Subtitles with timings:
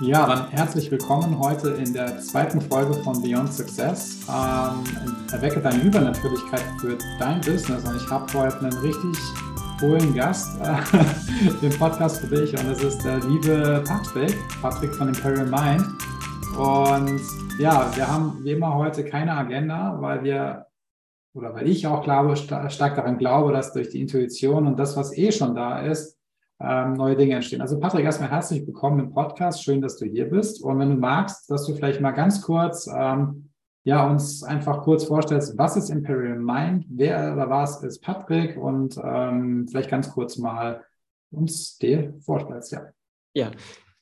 [0.00, 4.20] Ja, dann herzlich willkommen heute in der zweiten Folge von Beyond Success.
[4.28, 4.84] Ähm,
[5.32, 7.84] erwecke deine Übernatürlichkeit für dein Business.
[7.84, 9.18] Und ich habe heute einen richtig
[9.80, 12.56] coolen Gast äh, im Podcast für dich.
[12.56, 15.84] Und das ist der liebe Patrick, Patrick von Imperial Mind.
[16.56, 17.20] Und
[17.58, 20.66] ja, wir haben wie immer heute keine Agenda, weil wir
[21.34, 25.16] oder weil ich auch glaube, stark daran glaube, dass durch die Intuition und das, was
[25.18, 26.17] eh schon da ist,
[26.60, 27.60] ähm, neue Dinge entstehen.
[27.60, 29.62] Also Patrick, erstmal herzlich willkommen im Podcast.
[29.62, 30.62] Schön, dass du hier bist.
[30.62, 33.50] Und wenn du magst, dass du vielleicht mal ganz kurz ähm,
[33.84, 39.00] ja, uns einfach kurz vorstellst, was ist Imperial Mind, wer oder was ist Patrick und
[39.02, 40.84] ähm, vielleicht ganz kurz mal
[41.30, 42.72] uns dir vorstellst.
[42.72, 42.82] Ja.
[43.34, 43.50] ja,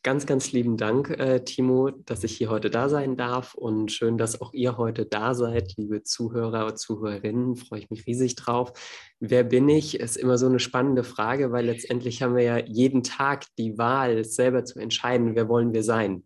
[0.06, 4.18] Ganz, ganz lieben Dank, äh, Timo, dass ich hier heute da sein darf und schön,
[4.18, 7.56] dass auch ihr heute da seid, liebe Zuhörer und Zuhörerinnen.
[7.56, 8.72] Freue ich mich riesig drauf.
[9.18, 9.98] Wer bin ich?
[9.98, 14.24] Ist immer so eine spannende Frage, weil letztendlich haben wir ja jeden Tag die Wahl,
[14.24, 16.22] selber zu entscheiden, wer wollen wir sein.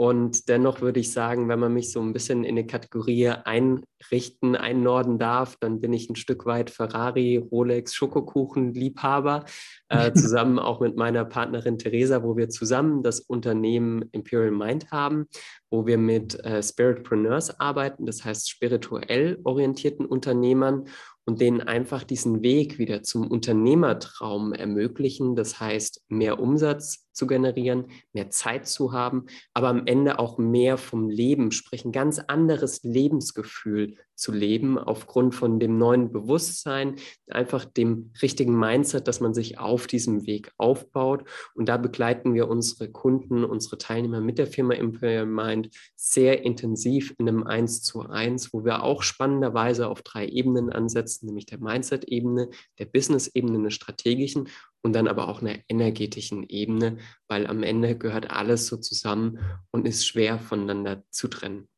[0.00, 4.56] Und dennoch würde ich sagen, wenn man mich so ein bisschen in eine Kategorie einrichten,
[4.56, 9.44] einnorden darf, dann bin ich ein Stück weit Ferrari, Rolex, Schokokuchen-Liebhaber,
[9.90, 15.26] äh, zusammen auch mit meiner Partnerin Theresa, wo wir zusammen das Unternehmen Imperial Mind haben,
[15.68, 20.86] wo wir mit äh, Spiritpreneurs arbeiten, das heißt spirituell orientierten Unternehmern
[21.30, 25.36] und denen einfach diesen Weg wieder zum Unternehmertraum ermöglichen.
[25.36, 30.76] Das heißt, mehr Umsatz zu generieren, mehr Zeit zu haben, aber am Ende auch mehr
[30.76, 36.96] vom Leben, sprich ein ganz anderes Lebensgefühl zu leben aufgrund von dem neuen Bewusstsein,
[37.28, 41.24] einfach dem richtigen Mindset, dass man sich auf diesem Weg aufbaut.
[41.54, 47.14] Und da begleiten wir unsere Kunden, unsere Teilnehmer mit der Firma Imperial Mind sehr intensiv
[47.18, 51.58] in einem 1 zu 1, wo wir auch spannenderweise auf drei Ebenen ansetzen, nämlich der
[51.58, 54.48] Mindset-Ebene, der Business-Ebene, eine strategischen
[54.82, 59.38] und dann aber auch einer energetischen Ebene, weil am Ende gehört alles so zusammen
[59.70, 61.68] und ist schwer voneinander zu trennen.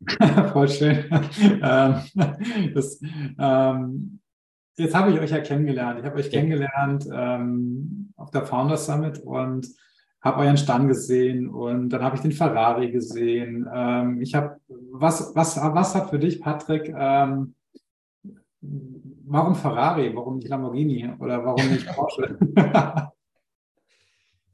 [0.52, 1.04] Voll schön.
[1.62, 2.02] Ähm,
[2.74, 3.00] das,
[3.38, 4.20] ähm,
[4.76, 6.00] jetzt habe ich euch ja kennengelernt.
[6.00, 9.68] Ich habe euch kennengelernt ähm, auf der Founders Summit und
[10.20, 13.68] habe euren Stand gesehen und dann habe ich den Ferrari gesehen.
[13.72, 17.54] Ähm, ich habe, was, was, was hat für dich, Patrick, ähm,
[19.26, 20.14] warum Ferrari?
[20.14, 21.10] Warum nicht Lamborghini?
[21.18, 22.38] Oder warum nicht Porsche?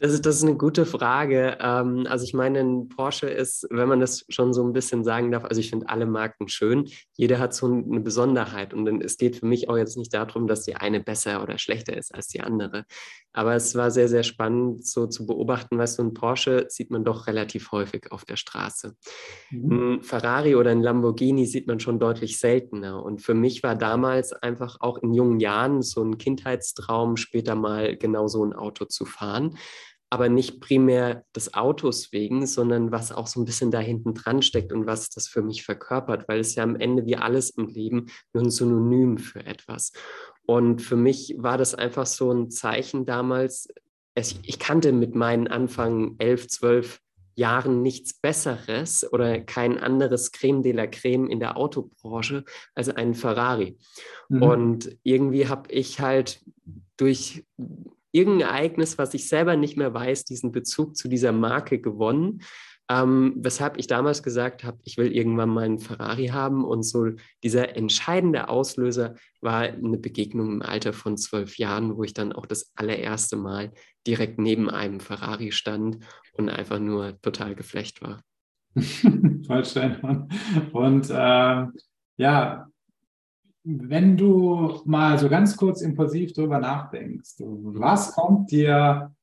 [0.02, 1.58] Das ist, das ist eine gute Frage.
[1.60, 5.30] Ähm, also ich meine, ein Porsche ist, wenn man das schon so ein bisschen sagen
[5.30, 6.88] darf, also ich finde alle Marken schön.
[7.16, 10.64] Jeder hat so eine Besonderheit und es geht für mich auch jetzt nicht darum, dass
[10.64, 12.84] die eine besser oder schlechter ist als die andere.
[13.32, 17.04] Aber es war sehr, sehr spannend so zu beobachten, weißt du, ein Porsche sieht man
[17.04, 18.96] doch relativ häufig auf der Straße.
[19.50, 19.72] Mhm.
[19.72, 23.04] Ein Ferrari oder ein Lamborghini sieht man schon deutlich seltener.
[23.04, 27.96] Und für mich war damals einfach auch in jungen Jahren so ein Kindheitstraum, später mal
[27.96, 29.56] genau so ein Auto zu fahren
[30.12, 34.42] aber nicht primär des Autos wegen, sondern was auch so ein bisschen da hinten dran
[34.42, 37.66] steckt und was das für mich verkörpert, weil es ja am Ende wie alles im
[37.66, 39.92] Leben nur ein Synonym für etwas.
[40.44, 43.68] Und für mich war das einfach so ein Zeichen damals.
[44.14, 47.00] Es, ich kannte mit meinen Anfang elf, zwölf
[47.34, 53.14] Jahren nichts Besseres oder kein anderes Creme de la Creme in der Autobranche als einen
[53.14, 53.78] Ferrari.
[54.28, 54.42] Mhm.
[54.42, 56.44] Und irgendwie habe ich halt
[56.98, 57.46] durch
[58.12, 62.42] irgendein Ereignis, was ich selber nicht mehr weiß, diesen Bezug zu dieser Marke gewonnen.
[62.90, 66.64] Ähm, weshalb ich damals gesagt habe, ich will irgendwann mal einen Ferrari haben.
[66.64, 67.10] Und so
[67.42, 72.44] dieser entscheidende Auslöser war eine Begegnung im Alter von zwölf Jahren, wo ich dann auch
[72.44, 73.72] das allererste Mal
[74.06, 75.98] direkt neben einem Ferrari stand
[76.32, 78.20] und einfach nur total geflecht war.
[79.46, 80.28] Voll schön.
[80.72, 81.72] Und ähm,
[82.16, 82.66] ja,
[83.64, 89.14] wenn du mal so ganz kurz impulsiv drüber nachdenkst, was kommt dir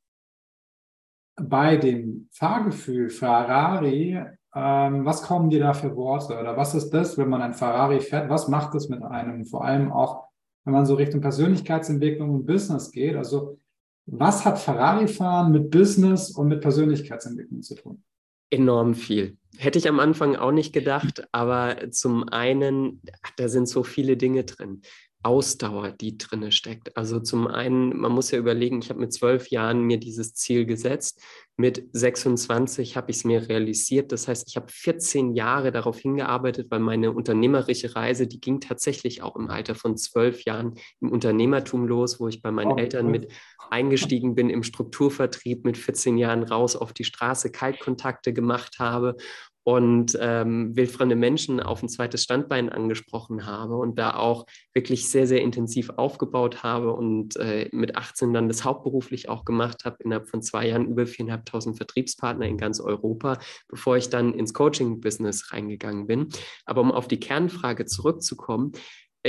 [1.36, 4.20] bei dem Fahrgefühl Ferrari,
[4.56, 6.40] ähm, was kommen dir da für Worte?
[6.40, 8.30] Oder was ist das, wenn man ein Ferrari fährt?
[8.30, 9.46] Was macht das mit einem?
[9.46, 10.28] Vor allem auch,
[10.66, 13.16] wenn man so Richtung Persönlichkeitsentwicklung und Business geht.
[13.16, 13.60] Also,
[14.06, 18.04] was hat Ferrari-Fahren mit Business und mit Persönlichkeitsentwicklung zu tun?
[18.50, 19.38] Enorm viel.
[19.58, 23.02] Hätte ich am Anfang auch nicht gedacht, aber zum einen,
[23.36, 24.82] da sind so viele Dinge drin.
[25.22, 26.96] Ausdauer, die drinne steckt.
[26.96, 30.66] Also zum einen, man muss ja überlegen, ich habe mit zwölf Jahren mir dieses Ziel
[30.66, 31.22] gesetzt.
[31.58, 34.14] Mit 26 habe ich es mir realisiert.
[34.14, 39.22] Das heißt, ich habe 14 Jahre darauf hingearbeitet, weil meine unternehmerische Reise, die ging tatsächlich
[39.22, 43.30] auch im Alter von zwölf Jahren im Unternehmertum los, wo ich bei meinen Eltern mit
[43.70, 49.18] eingestiegen bin im Strukturvertrieb, mit 14 Jahren raus auf die Straße Kaltkontakte gemacht habe
[49.64, 55.28] und ähm, wildfremde Menschen auf ein zweites Standbein angesprochen habe und da auch wirklich sehr,
[55.28, 60.28] sehr intensiv aufgebaut habe und äh, mit 18 dann das hauptberuflich auch gemacht habe, innerhalb
[60.28, 66.08] von zwei Jahren über 4.500 Vertriebspartner in ganz Europa, bevor ich dann ins Coaching-Business reingegangen
[66.08, 66.30] bin.
[66.66, 68.72] Aber um auf die Kernfrage zurückzukommen,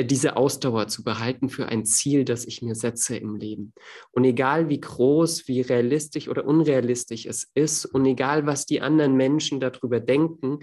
[0.04, 3.72] diese Ausdauer zu behalten für ein Ziel, das ich mir setze im Leben.
[4.12, 9.16] Und egal wie groß, wie realistisch oder unrealistisch es ist und egal was die anderen
[9.16, 10.60] Menschen darüber denken,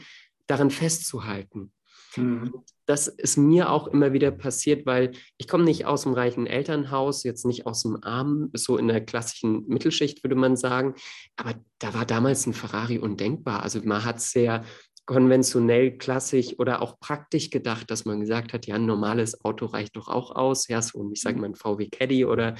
[0.47, 1.71] daran festzuhalten.
[2.15, 2.63] Mhm.
[2.85, 7.23] Das ist mir auch immer wieder passiert, weil ich komme nicht aus dem reichen Elternhaus,
[7.23, 10.95] jetzt nicht aus dem Armen, so in der klassischen Mittelschicht würde man sagen,
[11.35, 13.61] aber da war damals ein Ferrari undenkbar.
[13.61, 14.63] Also man hat sehr
[15.07, 19.95] konventionell, klassisch oder auch praktisch gedacht, dass man gesagt hat, ja, ein normales Auto reicht
[19.95, 21.41] doch auch aus, ja, so, ich sage mhm.
[21.41, 22.55] mal ein VW Caddy oder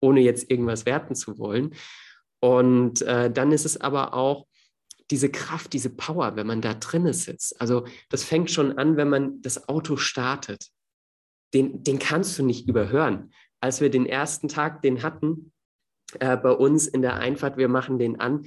[0.00, 1.74] ohne jetzt irgendwas werten zu wollen.
[2.40, 4.46] Und äh, dann ist es aber auch
[5.10, 7.60] diese Kraft, diese Power, wenn man da drinnen sitzt.
[7.60, 10.68] Also das fängt schon an, wenn man das Auto startet.
[11.52, 13.32] Den, den kannst du nicht überhören.
[13.60, 15.52] Als wir den ersten Tag den hatten,
[16.18, 18.46] äh, bei uns in der Einfahrt, wir machen den an,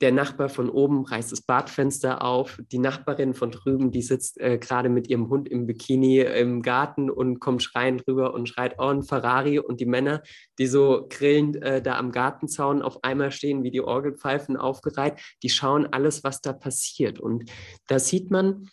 [0.00, 4.58] der Nachbar von oben reißt das Badfenster auf, die Nachbarin von drüben, die sitzt äh,
[4.58, 8.88] gerade mit ihrem Hund im Bikini im Garten und kommt schreiend rüber und schreit, oh,
[8.88, 9.58] ein Ferrari.
[9.58, 10.22] Und die Männer,
[10.58, 15.50] die so grillend äh, da am Gartenzaun auf einmal stehen, wie die Orgelpfeifen aufgereiht, die
[15.50, 17.20] schauen alles, was da passiert.
[17.20, 17.50] Und
[17.86, 18.70] da sieht man,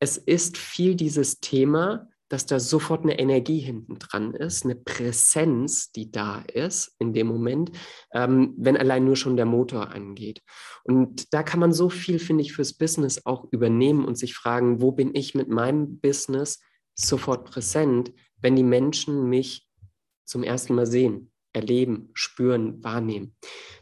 [0.00, 5.92] es ist viel dieses Thema, dass da sofort eine Energie hinten dran ist, eine Präsenz,
[5.92, 7.70] die da ist in dem Moment,
[8.12, 10.42] ähm, wenn allein nur schon der Motor angeht.
[10.82, 14.80] Und da kann man so viel, finde ich, fürs Business auch übernehmen und sich fragen,
[14.80, 16.60] wo bin ich mit meinem Business
[16.96, 19.68] sofort präsent, wenn die Menschen mich
[20.24, 23.36] zum ersten Mal sehen, erleben, spüren, wahrnehmen.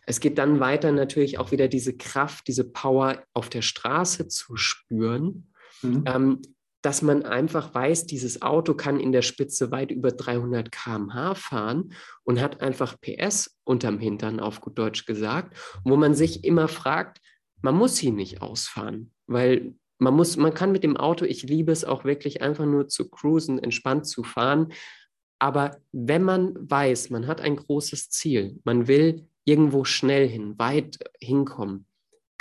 [0.04, 4.56] Es geht dann weiter natürlich auch wieder diese Kraft, diese Power auf der Straße zu
[4.56, 5.48] spüren.
[5.80, 6.04] Mhm.
[6.06, 6.42] Ähm,
[6.82, 11.94] dass man einfach weiß, dieses Auto kann in der Spitze weit über 300 km/h fahren
[12.24, 17.20] und hat einfach PS unterm Hintern, auf gut Deutsch gesagt, wo man sich immer fragt,
[17.62, 21.70] man muss ihn nicht ausfahren, weil man muss, man kann mit dem Auto, ich liebe
[21.70, 24.72] es auch wirklich einfach nur zu cruisen, entspannt zu fahren.
[25.38, 30.98] Aber wenn man weiß, man hat ein großes Ziel, man will irgendwo schnell hin, weit
[31.20, 31.86] hinkommen,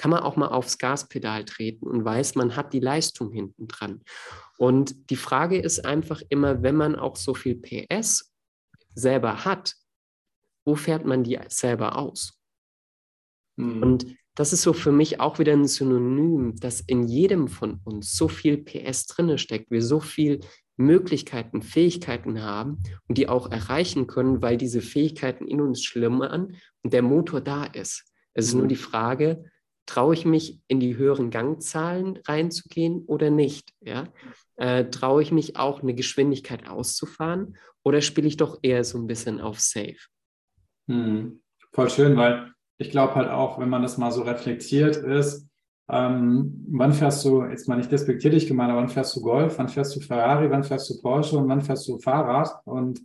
[0.01, 4.01] kann man auch mal aufs Gaspedal treten und weiß, man hat die Leistung hinten dran.
[4.57, 8.33] Und die Frage ist einfach immer, wenn man auch so viel PS
[8.95, 9.75] selber hat,
[10.65, 12.41] wo fährt man die selber aus?
[13.57, 13.83] Mhm.
[13.83, 18.17] Und das ist so für mich auch wieder ein Synonym, dass in jedem von uns
[18.17, 20.39] so viel PS drinne steckt, wir so viel
[20.77, 26.91] Möglichkeiten, Fähigkeiten haben und die auch erreichen können, weil diese Fähigkeiten in uns schlummern und
[26.91, 28.11] der Motor da ist.
[28.33, 28.69] Es ist nur mhm.
[28.69, 29.45] die Frage,
[29.91, 33.73] traue ich mich in die höheren Gangzahlen reinzugehen oder nicht?
[33.81, 34.05] Ja?
[34.55, 39.07] Äh, traue ich mich auch eine Geschwindigkeit auszufahren oder spiele ich doch eher so ein
[39.07, 39.97] bisschen auf Safe?
[40.87, 41.41] Hm.
[41.73, 45.49] Voll schön, weil ich glaube halt auch, wenn man das mal so reflektiert ist,
[45.89, 49.67] ähm, wann fährst du, jetzt mal nicht despektierlich gemeint, aber wann fährst du Golf, wann
[49.67, 53.01] fährst du Ferrari, wann fährst du Porsche und wann fährst du Fahrrad und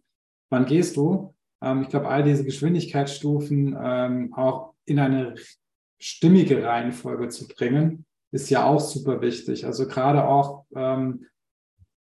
[0.50, 1.34] wann gehst du?
[1.60, 5.34] Ähm, ich glaube, all diese Geschwindigkeitsstufen ähm, auch in eine
[5.98, 9.64] stimmige Reihenfolge zu bringen, ist ja auch super wichtig.
[9.64, 11.26] Also gerade auch, ähm,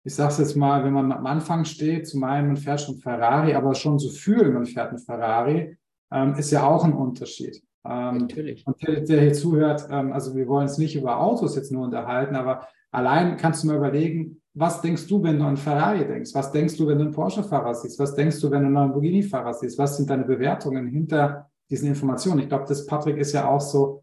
[0.03, 2.99] ich sage es jetzt mal, wenn man am Anfang steht, zu meinen, man fährt schon
[2.99, 5.77] Ferrari, aber schon so fühlen, man fährt ein Ferrari,
[6.11, 7.61] ähm, ist ja auch ein Unterschied.
[7.85, 8.65] Ähm, Natürlich.
[8.65, 11.83] Und der, der hier zuhört, ähm, also wir wollen uns nicht über Autos jetzt nur
[11.83, 16.33] unterhalten, aber allein kannst du mal überlegen, was denkst du, wenn du an Ferrari denkst?
[16.33, 17.99] Was denkst du, wenn du einen Porsche-Fahrer siehst?
[17.99, 19.77] Was denkst du, wenn du einen Lamborghini-Fahrer siehst?
[19.77, 22.39] Was sind deine Bewertungen hinter diesen Informationen.
[22.39, 24.01] Ich glaube, das Patrick ist ja auch so,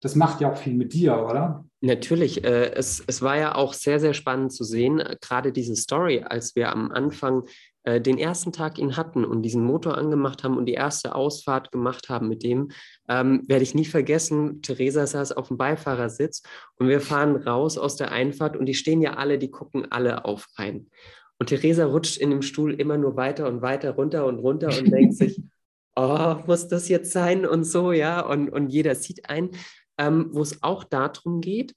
[0.00, 1.64] das macht ja auch viel mit dir, oder?
[1.80, 2.44] Natürlich.
[2.44, 6.24] Äh, es, es war ja auch sehr, sehr spannend zu sehen, äh, gerade diese Story,
[6.26, 7.44] als wir am Anfang
[7.84, 11.70] äh, den ersten Tag ihn hatten und diesen Motor angemacht haben und die erste Ausfahrt
[11.70, 12.70] gemacht haben mit dem,
[13.08, 14.62] ähm, werde ich nie vergessen.
[14.62, 16.42] Theresa saß auf dem Beifahrersitz
[16.76, 20.24] und wir fahren raus aus der Einfahrt und die stehen ja alle, die gucken alle
[20.24, 20.88] auf ein.
[21.38, 24.86] Und Theresa rutscht in dem Stuhl immer nur weiter und weiter runter und runter und
[24.90, 25.42] denkt sich,
[25.96, 29.50] oh, muss das jetzt sein und so, ja, und, und jeder sieht ein,
[29.98, 31.74] ähm, wo es auch darum geht,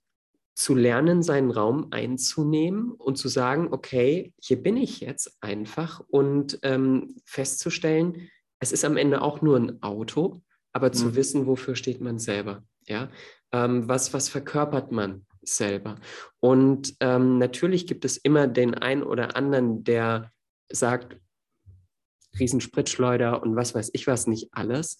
[0.55, 6.57] zu lernen, seinen Raum einzunehmen und zu sagen, okay, hier bin ich jetzt einfach und
[6.63, 10.41] ähm, festzustellen, es ist am Ende auch nur ein Auto,
[10.73, 10.93] aber mhm.
[10.93, 13.09] zu wissen, wofür steht man selber, ja,
[13.51, 15.99] ähm, was, was verkörpert man selber.
[16.39, 20.31] Und ähm, natürlich gibt es immer den einen oder anderen, der
[20.69, 21.17] sagt,
[22.39, 24.97] Riesenspritschleuder und was weiß ich was nicht alles.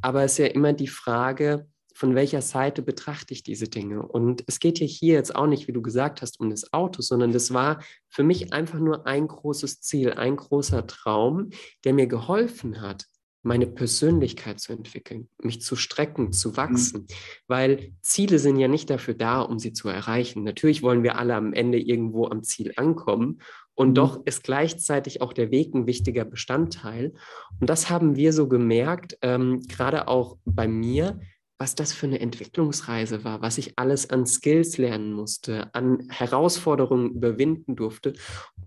[0.00, 4.02] Aber es ist ja immer die Frage, von welcher Seite betrachte ich diese Dinge.
[4.02, 7.02] Und es geht hier, hier jetzt auch nicht, wie du gesagt hast, um das Auto,
[7.02, 11.50] sondern das war für mich einfach nur ein großes Ziel, ein großer Traum,
[11.84, 13.06] der mir geholfen hat,
[13.44, 16.56] meine Persönlichkeit zu entwickeln, mich zu strecken, zu mhm.
[16.56, 17.06] wachsen, mhm.
[17.46, 20.42] weil Ziele sind ja nicht dafür da, um sie zu erreichen.
[20.42, 23.40] Natürlich wollen wir alle am Ende irgendwo am Ziel ankommen
[23.74, 23.94] und mhm.
[23.94, 27.12] doch ist gleichzeitig auch der Weg ein wichtiger Bestandteil.
[27.60, 31.20] Und das haben wir so gemerkt, ähm, gerade auch bei mir,
[31.58, 37.12] was das für eine Entwicklungsreise war, was ich alles an Skills lernen musste, an Herausforderungen
[37.12, 38.12] überwinden durfte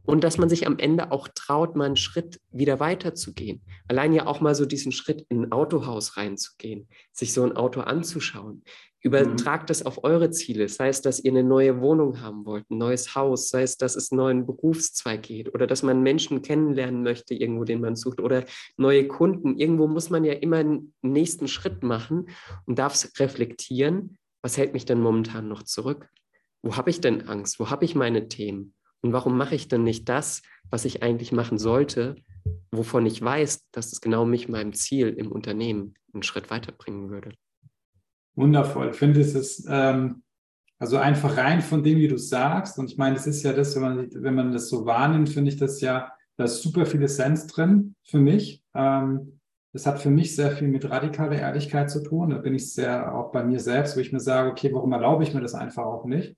[0.06, 3.62] und dass man sich am Ende auch traut, mal einen Schritt wieder weiterzugehen.
[3.90, 7.82] Allein ja auch mal so diesen Schritt in ein Autohaus reinzugehen, sich so ein Auto
[7.82, 8.64] anzuschauen,
[9.02, 9.68] Übertragt mhm.
[9.68, 13.14] das auf eure Ziele, sei es, dass ihr eine neue Wohnung haben wollt, ein neues
[13.14, 17.36] Haus, sei es, dass es einen neuen Berufszweig geht oder dass man Menschen kennenlernen möchte,
[17.36, 19.58] irgendwo, den man sucht oder neue Kunden.
[19.58, 22.30] Irgendwo muss man ja immer einen nächsten Schritt machen
[22.66, 24.18] und darf reflektieren.
[24.42, 26.10] Was hält mich denn momentan noch zurück?
[26.64, 27.60] Wo habe ich denn Angst?
[27.60, 28.74] Wo habe ich meine Themen?
[29.02, 32.16] Und warum mache ich denn nicht das, was ich eigentlich machen sollte,
[32.72, 37.32] wovon ich weiß, dass es genau mich meinem Ziel im Unternehmen einen Schritt weiterbringen würde?
[38.38, 38.92] Wundervoll.
[38.92, 40.24] Ich finde, es ist ähm,
[40.80, 42.78] also einfach rein von dem, wie du sagst.
[42.78, 45.50] Und ich meine, das ist ja das, wenn man, wenn man das so wahrnimmt, finde
[45.50, 48.64] ich das ja, da ist super viel Essenz drin für mich.
[48.76, 49.40] Ähm,
[49.74, 52.30] das hat für mich sehr viel mit radikaler Ehrlichkeit zu tun.
[52.30, 55.24] Da bin ich sehr auch bei mir selbst, wo ich mir sage, okay, warum erlaube
[55.24, 56.36] ich mir das einfach auch nicht?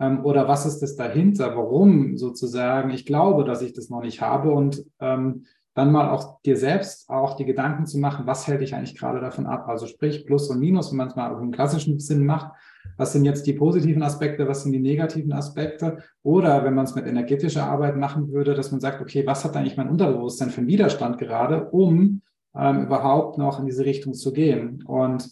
[0.00, 1.56] Ähm, oder was ist das dahinter?
[1.56, 2.90] Warum sozusagen?
[2.90, 5.46] Ich glaube, dass ich das noch nicht habe und ähm,
[5.76, 9.20] dann mal auch dir selbst auch die Gedanken zu machen, was hält dich eigentlich gerade
[9.20, 9.68] davon ab?
[9.68, 12.50] Also sprich Plus und Minus, wenn man es mal im klassischen Sinn macht.
[12.96, 15.98] Was sind jetzt die positiven Aspekte, was sind die negativen Aspekte?
[16.22, 19.54] Oder wenn man es mit energetischer Arbeit machen würde, dass man sagt, okay, was hat
[19.54, 22.22] eigentlich mein Unterbewusstsein für einen Widerstand gerade, um
[22.54, 24.82] ähm, überhaupt noch in diese Richtung zu gehen?
[24.86, 25.28] Und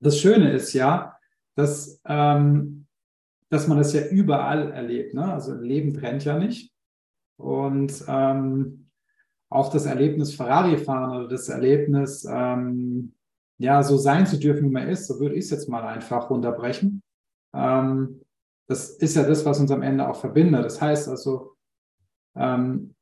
[0.00, 1.16] das Schöne ist ja,
[1.54, 2.84] dass, ähm,
[3.48, 5.14] dass man das ja überall erlebt.
[5.14, 5.32] Ne?
[5.32, 6.70] Also Leben brennt ja nicht.
[7.38, 8.87] Und ähm,
[9.50, 13.14] auch das Erlebnis Ferrari fahren oder das Erlebnis, ähm,
[13.58, 16.30] ja, so sein zu dürfen, wie man ist, so würde ich es jetzt mal einfach
[16.30, 17.02] runterbrechen.
[17.54, 18.20] Ähm,
[18.66, 20.64] das ist ja das, was uns am Ende auch verbindet.
[20.64, 21.56] Das heißt also,
[22.36, 22.94] ähm,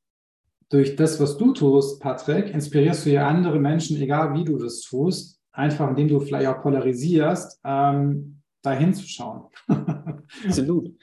[0.69, 4.81] durch das, was du tust, Patrick, inspirierst du ja andere Menschen, egal wie du das
[4.81, 9.45] tust, einfach indem du vielleicht auch polarisierst, ähm, dahin zu schauen.
[10.45, 10.97] Absolut.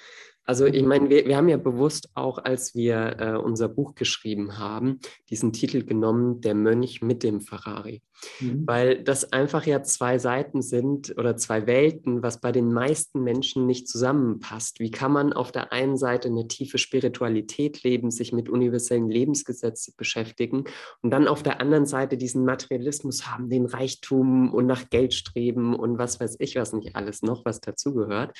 [0.46, 4.58] Also ich meine, wir, wir haben ja bewusst auch, als wir äh, unser Buch geschrieben
[4.58, 8.02] haben, diesen Titel genommen, Der Mönch mit dem Ferrari,
[8.42, 8.68] mhm.
[8.68, 13.66] weil das einfach ja zwei Seiten sind oder zwei Welten, was bei den meisten Menschen
[13.66, 14.82] nicht zusammenpasst.
[14.82, 19.94] Wie kann man auf der einen Seite eine tiefe Spiritualität leben, sich mit universellen Lebensgesetzen
[19.96, 20.66] beschäftigen
[21.02, 25.74] und dann auf der anderen Seite diesen Materialismus haben, den Reichtum und nach Geld streben
[25.74, 28.38] und was weiß ich, was nicht alles noch, was dazugehört.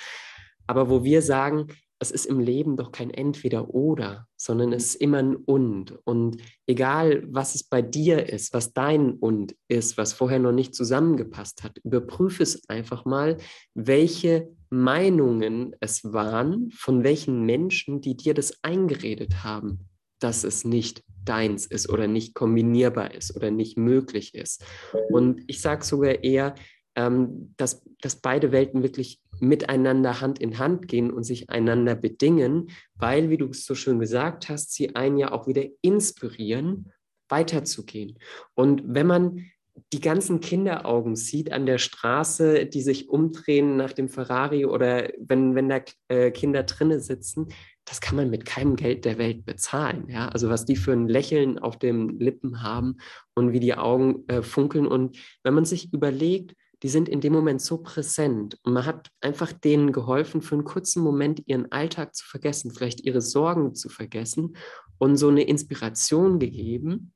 [0.68, 1.68] Aber wo wir sagen,
[2.04, 5.98] es ist im Leben doch kein Entweder-Oder, sondern es ist immer ein Und.
[6.04, 10.76] Und egal, was es bei dir ist, was dein Und ist, was vorher noch nicht
[10.76, 13.38] zusammengepasst hat, überprüfe es einfach mal,
[13.74, 19.88] welche Meinungen es waren, von welchen Menschen, die dir das eingeredet haben,
[20.20, 24.66] dass es nicht deins ist oder nicht kombinierbar ist oder nicht möglich ist.
[25.10, 26.56] Und ich sage sogar eher,
[26.96, 32.70] ähm, dass, dass beide Welten wirklich miteinander Hand in Hand gehen und sich einander bedingen,
[32.96, 36.92] weil, wie du es so schön gesagt hast, sie einen ja auch wieder inspirieren,
[37.30, 38.20] weiterzugehen.
[38.54, 39.46] Und wenn man
[39.92, 45.56] die ganzen Kinderaugen sieht an der Straße, die sich umdrehen nach dem Ferrari oder wenn,
[45.56, 47.48] wenn da äh, Kinder drinnen sitzen,
[47.86, 50.08] das kann man mit keinem Geld der Welt bezahlen.
[50.10, 50.30] Ja?
[50.30, 52.98] Also was die für ein Lächeln auf den Lippen haben
[53.34, 54.88] und wie die Augen äh, funkeln.
[54.88, 59.10] Und wenn man sich überlegt, die sind in dem Moment so präsent und man hat
[59.22, 63.88] einfach denen geholfen, für einen kurzen Moment ihren Alltag zu vergessen, vielleicht ihre Sorgen zu
[63.88, 64.58] vergessen
[64.98, 67.14] und so eine Inspiration gegeben,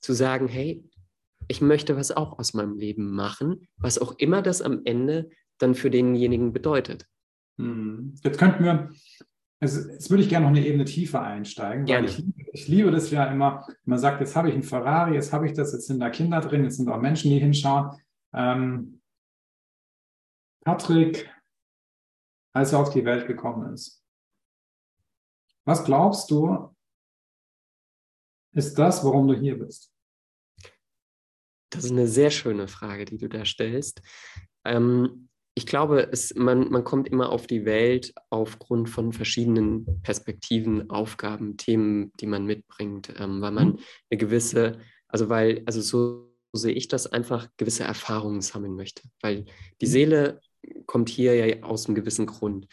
[0.00, 0.82] zu sagen, hey,
[1.48, 5.74] ich möchte was auch aus meinem Leben machen, was auch immer das am Ende dann
[5.74, 7.06] für denjenigen bedeutet.
[7.58, 8.14] Hm.
[8.24, 8.90] Jetzt könnten wir,
[9.60, 12.24] also jetzt würde ich gerne noch eine Ebene tiefer einsteigen, weil ich,
[12.54, 15.52] ich, liebe das ja immer, man sagt, jetzt habe ich einen Ferrari, jetzt habe ich
[15.52, 17.90] das, jetzt sind da Kinder drin, jetzt sind auch Menschen, die hinschauen.
[18.32, 18.99] Ähm,
[20.64, 21.30] Patrick,
[22.54, 24.04] als er auf die Welt gekommen ist.
[25.64, 26.74] Was glaubst du,
[28.52, 29.92] ist das, warum du hier bist?
[31.70, 34.02] Das ist eine sehr schöne Frage, die du da stellst.
[34.64, 40.90] Ähm, ich glaube, es, man, man kommt immer auf die Welt aufgrund von verschiedenen Perspektiven,
[40.90, 43.78] Aufgaben, Themen, die man mitbringt, ähm, weil man
[44.10, 49.02] eine gewisse, also weil, also so sehe ich das, einfach gewisse Erfahrungen sammeln möchte.
[49.20, 49.44] Weil
[49.80, 49.90] die mhm.
[49.90, 50.40] Seele
[50.86, 52.66] kommt hier ja aus einem gewissen Grund.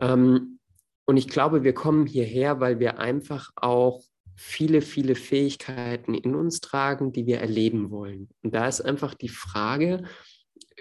[0.00, 0.58] Ähm,
[1.06, 4.02] und ich glaube, wir kommen hierher, weil wir einfach auch
[4.34, 8.28] viele, viele Fähigkeiten in uns tragen, die wir erleben wollen.
[8.42, 10.04] Und da ist einfach die Frage,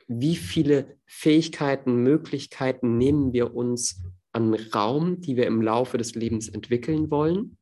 [0.08, 4.03] wie viele Fähigkeiten, Möglichkeiten nehmen wir uns
[4.34, 7.58] an Raum, die wir im Laufe des Lebens entwickeln wollen.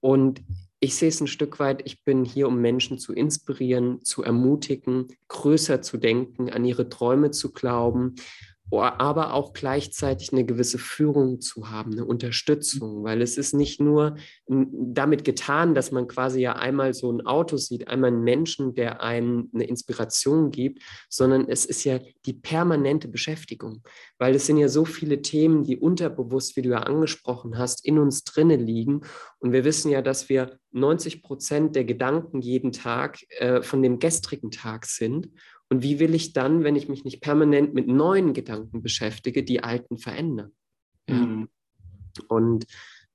[0.00, 0.42] Und
[0.82, 5.06] ich sehe es ein Stück weit, ich bin hier, um Menschen zu inspirieren, zu ermutigen,
[5.28, 8.16] größer zu denken, an ihre Träume zu glauben
[8.80, 14.16] aber auch gleichzeitig eine gewisse Führung zu haben, eine Unterstützung, weil es ist nicht nur
[14.46, 19.02] damit getan, dass man quasi ja einmal so ein Auto sieht, einmal einen Menschen, der
[19.02, 23.82] einem eine Inspiration gibt, sondern es ist ja die permanente Beschäftigung,
[24.18, 27.98] weil es sind ja so viele Themen, die unterbewusst, wie du ja angesprochen hast, in
[27.98, 29.02] uns drinne liegen.
[29.38, 33.98] Und wir wissen ja, dass wir 90 Prozent der Gedanken jeden Tag äh, von dem
[33.98, 35.28] gestrigen Tag sind
[35.72, 39.62] und wie will ich dann, wenn ich mich nicht permanent mit neuen Gedanken beschäftige, die
[39.62, 40.52] alten verändern?
[41.08, 41.48] Mhm.
[42.28, 42.66] Und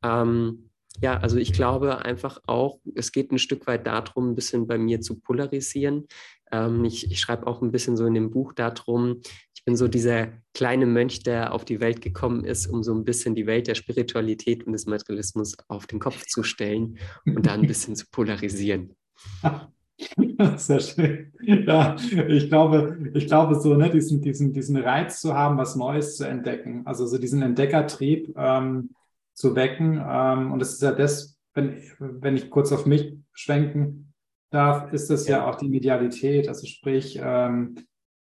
[0.03, 4.65] ähm, ja, also ich glaube einfach auch, es geht ein Stück weit darum, ein bisschen
[4.65, 6.07] bei mir zu polarisieren.
[6.51, 9.21] Ähm, ich, ich schreibe auch ein bisschen so in dem Buch darum,
[9.53, 13.03] ich bin so dieser kleine Mönch, der auf die Welt gekommen ist, um so ein
[13.03, 17.53] bisschen die Welt der Spiritualität und des Materialismus auf den Kopf zu stellen und da
[17.53, 18.95] ein bisschen zu polarisieren.
[20.57, 21.33] Sehr schön.
[21.41, 21.95] Ja,
[22.27, 26.25] ich glaube, ich glaube so, ne, diesen, diesen, diesen Reiz zu haben, was Neues zu
[26.25, 28.91] entdecken, also so diesen Entdeckertrieb ähm,
[29.33, 30.01] zu wecken.
[30.05, 34.13] Ähm, und das ist ja das, wenn, wenn ich kurz auf mich schwenken
[34.49, 36.47] darf, ist das ja, ja auch die Medialität.
[36.47, 37.75] Also sprich, ähm,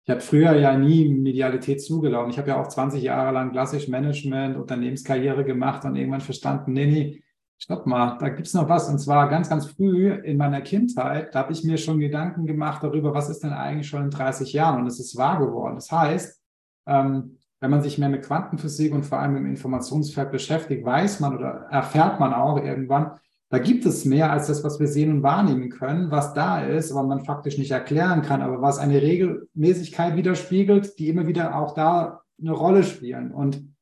[0.04, 2.30] ich habe früher ja nie Medialität zugelassen.
[2.30, 6.86] Ich habe ja auch 20 Jahre lang klassisch Management, Unternehmenskarriere gemacht und irgendwann verstanden, nee,
[6.86, 7.22] nee,
[7.58, 8.88] stopp mal, da gibt es noch was.
[8.88, 12.82] Und zwar ganz, ganz früh in meiner Kindheit, da habe ich mir schon Gedanken gemacht
[12.82, 14.80] darüber, was ist denn eigentlich schon in 30 Jahren?
[14.80, 15.76] Und es ist wahr geworden.
[15.76, 16.40] Das heißt,
[16.86, 21.36] ähm, wenn man sich mehr mit Quantenphysik und vor allem im Informationsfeld beschäftigt, weiß man
[21.36, 25.22] oder erfährt man auch irgendwann, da gibt es mehr als das, was wir sehen und
[25.22, 30.16] wahrnehmen können, was da ist, aber man faktisch nicht erklären kann, aber was eine Regelmäßigkeit
[30.16, 33.30] widerspiegelt, die immer wieder auch da eine Rolle spielen.
[33.30, 33.75] Und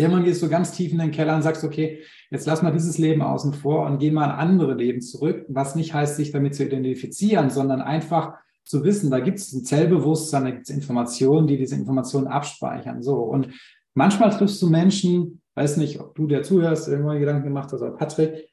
[0.00, 2.98] Irgendwann gehst du ganz tief in den Keller und sagst, okay, jetzt lass mal dieses
[2.98, 6.54] Leben außen vor und geh mal in andere Leben zurück, was nicht heißt, sich damit
[6.54, 8.34] zu identifizieren, sondern einfach
[8.64, 13.02] zu wissen, da gibt es ein Zellbewusstsein, da gibt es Informationen, die diese Informationen abspeichern.
[13.02, 13.16] So.
[13.16, 13.48] Und
[13.94, 17.92] manchmal triffst du Menschen, weiß nicht, ob du der zuhörst, irgendwann Gedanken gemacht hast, oder
[17.92, 18.48] Patrick,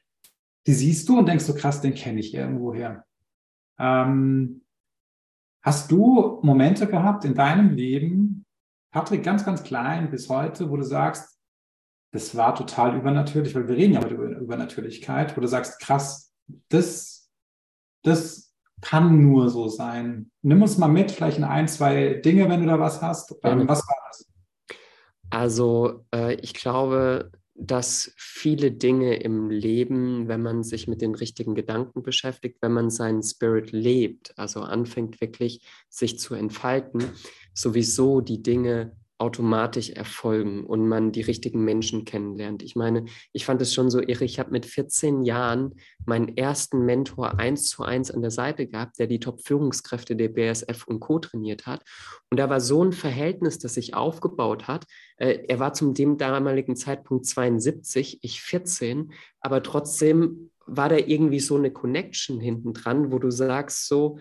[0.66, 3.04] die siehst du und denkst so, krass, den kenne ich irgendwoher.
[3.78, 4.62] Ähm,
[5.62, 8.44] hast du Momente gehabt in deinem Leben,
[8.90, 11.37] Patrick, ganz, ganz klein bis heute, wo du sagst,
[12.10, 16.32] das war total übernatürlich, weil wir reden ja heute über Übernatürlichkeit, wo du sagst, krass,
[16.68, 17.30] das,
[18.02, 20.30] das kann nur so sein.
[20.42, 23.34] Nimm uns mal mit, vielleicht in ein, zwei Dinge, wenn du da was hast.
[23.42, 24.26] Ähm, was war das?
[25.30, 31.54] Also äh, ich glaube, dass viele Dinge im Leben, wenn man sich mit den richtigen
[31.56, 37.02] Gedanken beschäftigt, wenn man seinen Spirit lebt, also anfängt wirklich sich zu entfalten,
[37.52, 42.62] sowieso die Dinge automatisch erfolgen und man die richtigen Menschen kennenlernt.
[42.62, 44.24] Ich meine, ich fand es schon so irre.
[44.24, 45.74] Ich habe mit 14 Jahren
[46.06, 50.86] meinen ersten Mentor eins zu eins an der Seite gehabt, der die Top-Führungskräfte der BSF
[50.86, 51.18] und Co.
[51.18, 51.82] trainiert hat.
[52.30, 54.86] Und da war so ein Verhältnis, das sich aufgebaut hat.
[55.16, 61.40] Äh, er war zum dem damaligen Zeitpunkt 72, ich 14, aber trotzdem war da irgendwie
[61.40, 64.18] so eine Connection hinten dran, wo du sagst, so,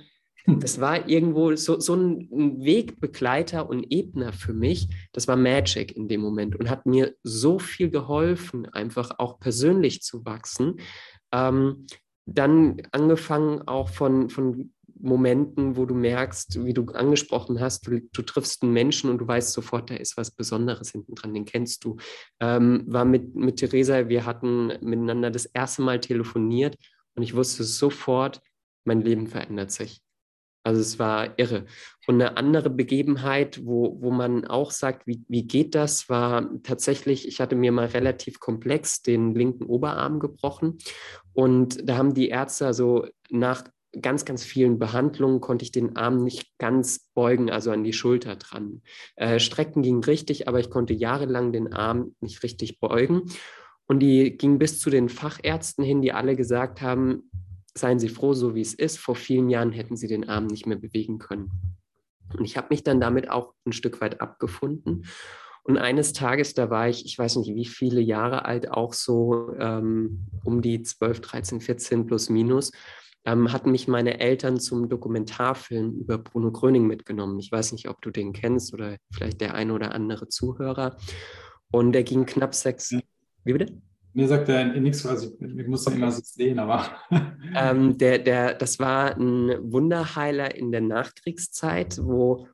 [0.48, 2.30] das war irgendwo so, so ein
[2.64, 4.88] Wegbegleiter und Ebner für mich.
[5.12, 10.02] Das war Magic in dem Moment und hat mir so viel geholfen, einfach auch persönlich
[10.02, 10.80] zu wachsen.
[11.34, 11.86] Ähm,
[12.26, 18.22] dann angefangen auch von, von Momenten, wo du merkst, wie du angesprochen hast, du, du,
[18.22, 21.84] triffst einen Menschen und du weißt sofort, da ist was Besonderes hinten dran, den kennst
[21.84, 21.98] du.
[22.40, 26.78] Ähm, war mit, mit Theresa, wir hatten miteinander das erste Mal telefoniert
[27.16, 28.42] und ich wusste sofort,
[28.86, 30.02] mein Leben verändert sich.
[30.68, 31.64] Also es war irre.
[32.08, 37.26] Und eine andere Begebenheit, wo, wo man auch sagt, wie, wie geht das, war tatsächlich,
[37.26, 40.78] ich hatte mir mal relativ komplex den linken Oberarm gebrochen.
[41.32, 43.64] Und da haben die Ärzte also nach
[44.02, 48.36] ganz, ganz vielen Behandlungen konnte ich den Arm nicht ganz beugen, also an die Schulter
[48.36, 48.82] dran.
[49.16, 53.22] Äh, Strecken ging richtig, aber ich konnte jahrelang den Arm nicht richtig beugen.
[53.88, 57.32] Und die ging bis zu den Fachärzten hin, die alle gesagt haben,
[57.78, 59.00] seien Sie froh, so wie es ist.
[59.00, 61.52] Vor vielen Jahren hätten Sie den Arm nicht mehr bewegen können.
[62.38, 65.06] Und ich habe mich dann damit auch ein Stück weit abgefunden.
[65.64, 69.54] Und eines Tages, da war ich, ich weiß nicht wie viele Jahre alt, auch so
[69.60, 72.72] ähm, um die 12, 13, 14 plus minus.
[73.26, 77.38] ähm, hatten mich meine Eltern zum Dokumentarfilm über Bruno Gröning mitgenommen.
[77.40, 80.96] Ich weiß nicht, ob du den kennst oder vielleicht der eine oder andere Zuhörer.
[81.72, 82.92] Und der ging knapp sechs.
[82.92, 83.82] Wie bitte?
[84.18, 86.90] Mir sagt er nichts, also ich muss ihn immer so sehen, aber.
[87.56, 92.48] ähm, der, der, das war ein Wunderheiler in der Nachkriegszeit, wo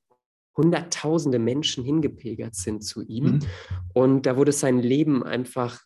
[0.58, 3.24] Hunderttausende Menschen hingepilgert sind zu ihm.
[3.24, 3.40] Mhm.
[3.94, 5.80] Und da wurde sein Leben einfach,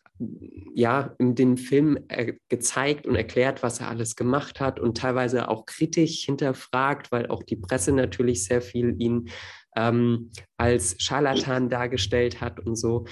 [0.74, 5.46] ja, in dem Film äh, gezeigt und erklärt, was er alles gemacht hat und teilweise
[5.46, 9.28] auch kritisch hinterfragt, weil auch die Presse natürlich sehr viel ihn
[9.76, 13.06] ähm, als Scharlatan dargestellt hat und so.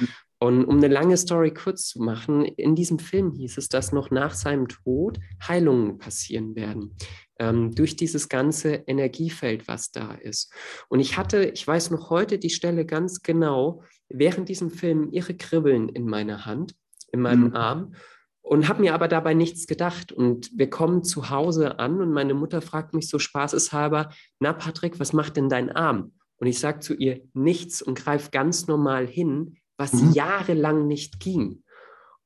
[0.46, 4.12] Und um eine lange Story kurz zu machen, in diesem Film hieß es, dass noch
[4.12, 6.94] nach seinem Tod Heilungen passieren werden.
[7.40, 10.52] Ähm, durch dieses ganze Energiefeld, was da ist.
[10.88, 15.34] Und ich hatte, ich weiß noch heute die Stelle ganz genau, während diesem Film ihre
[15.34, 16.76] Kribbeln in meiner Hand,
[17.10, 17.56] in meinem mhm.
[17.56, 17.94] Arm
[18.40, 20.12] und habe mir aber dabei nichts gedacht.
[20.12, 25.00] Und wir kommen zu Hause an und meine Mutter fragt mich so spaßeshalber, na Patrick,
[25.00, 26.12] was macht denn dein Arm?
[26.36, 30.12] Und ich sage zu ihr nichts und greife ganz normal hin, was mhm.
[30.12, 31.62] jahrelang nicht ging.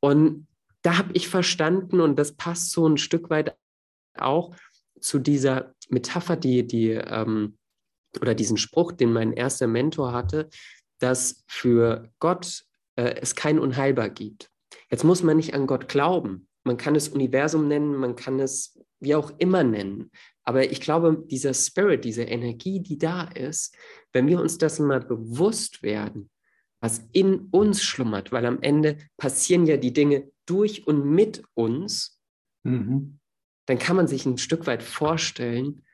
[0.00, 0.46] Und
[0.82, 3.56] da habe ich verstanden, und das passt so ein Stück weit
[4.16, 4.54] auch
[5.00, 7.58] zu dieser Metapher, die, die ähm,
[8.20, 10.48] oder diesen Spruch, den mein erster Mentor hatte,
[10.98, 12.64] dass für Gott
[12.96, 14.50] äh, es kein Unheilbar gibt.
[14.90, 16.48] Jetzt muss man nicht an Gott glauben.
[16.64, 20.10] Man kann es Universum nennen, man kann es wie auch immer nennen.
[20.44, 23.74] Aber ich glaube, dieser Spirit, diese Energie, die da ist,
[24.12, 26.30] wenn wir uns das mal bewusst werden,
[26.80, 32.20] was in uns schlummert, weil am Ende passieren ja die Dinge durch und mit uns,
[32.64, 33.20] mhm.
[33.66, 35.84] dann kann man sich ein Stück weit vorstellen,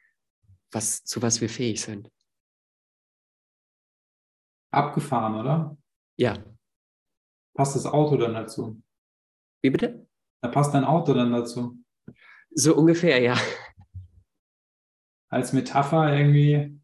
[0.70, 2.11] was, zu was wir fähig sind.
[4.72, 5.77] Abgefahren, oder?
[6.18, 6.42] Ja.
[7.55, 8.83] Passt das Auto dann dazu?
[9.62, 10.07] Wie bitte?
[10.42, 11.83] Da passt dein Auto dann dazu.
[12.51, 13.37] So ungefähr, ja.
[15.29, 16.81] Als Metapher irgendwie,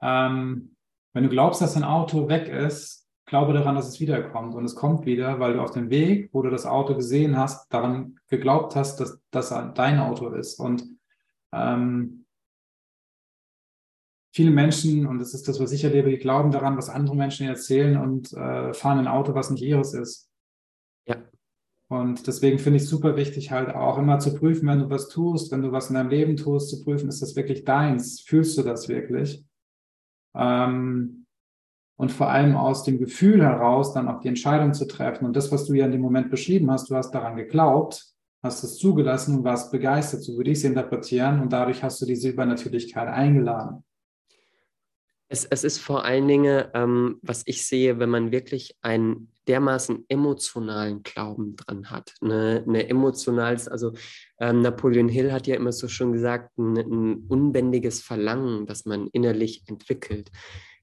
[0.00, 0.71] ähm,
[1.12, 4.54] wenn du glaubst, dass dein Auto weg ist, glaube daran, dass es wiederkommt.
[4.54, 7.72] Und es kommt wieder, weil du auf dem Weg, wo du das Auto gesehen hast,
[7.72, 10.60] daran geglaubt hast, dass das dein Auto ist.
[10.60, 10.84] Und
[11.52, 12.26] ähm,
[14.34, 17.46] viele Menschen, und das ist das, was ich erlebe, die glauben daran, was andere Menschen
[17.46, 20.30] erzählen und äh, fahren ein Auto, was nicht ihres ist.
[21.06, 21.16] Ja.
[21.88, 25.08] Und deswegen finde ich es super wichtig, halt auch immer zu prüfen, wenn du was
[25.08, 28.20] tust, wenn du was in deinem Leben tust, zu prüfen, ist das wirklich deins?
[28.20, 29.44] Fühlst du das wirklich?
[30.34, 31.26] Ähm,
[31.96, 35.24] und vor allem aus dem Gefühl heraus dann auch die Entscheidung zu treffen.
[35.24, 38.06] Und das, was du ja in dem Moment beschrieben hast, du hast daran geglaubt,
[38.42, 41.40] hast es zugelassen und warst begeistert, so würde ich es interpretieren.
[41.40, 43.84] Und dadurch hast du diese Übernatürlichkeit eingeladen.
[45.28, 50.04] Es, es ist vor allen Dingen, ähm, was ich sehe, wenn man wirklich einen dermaßen
[50.08, 52.14] emotionalen Glauben dran hat.
[52.20, 53.92] Eine, eine emotionales, also
[54.38, 59.08] ähm, Napoleon Hill hat ja immer so schon gesagt, ein, ein unbändiges Verlangen, das man
[59.08, 60.30] innerlich entwickelt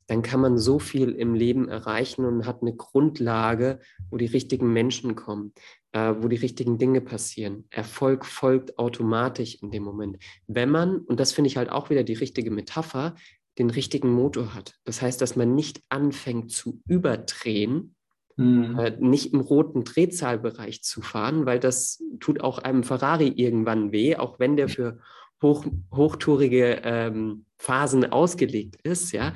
[0.10, 4.74] dann kann man so viel im Leben erreichen und hat eine Grundlage, wo die richtigen
[4.74, 5.54] Menschen kommen,
[5.91, 7.67] äh, wo die richtigen Dinge passieren.
[7.69, 10.17] Erfolg folgt automatisch in dem Moment.
[10.48, 13.13] Wenn man, und das finde ich halt auch wieder die richtige Metapher,
[13.60, 14.80] den richtigen Motor hat.
[14.84, 17.95] Das heißt, dass man nicht anfängt zu überdrehen,
[18.39, 18.80] mhm.
[18.80, 24.15] äh, nicht im roten Drehzahlbereich zu fahren, weil das tut auch einem Ferrari irgendwann weh,
[24.15, 24.99] auch wenn der für
[25.41, 29.34] hoch, hochtourige ähm, Phasen ausgelegt ist, ja.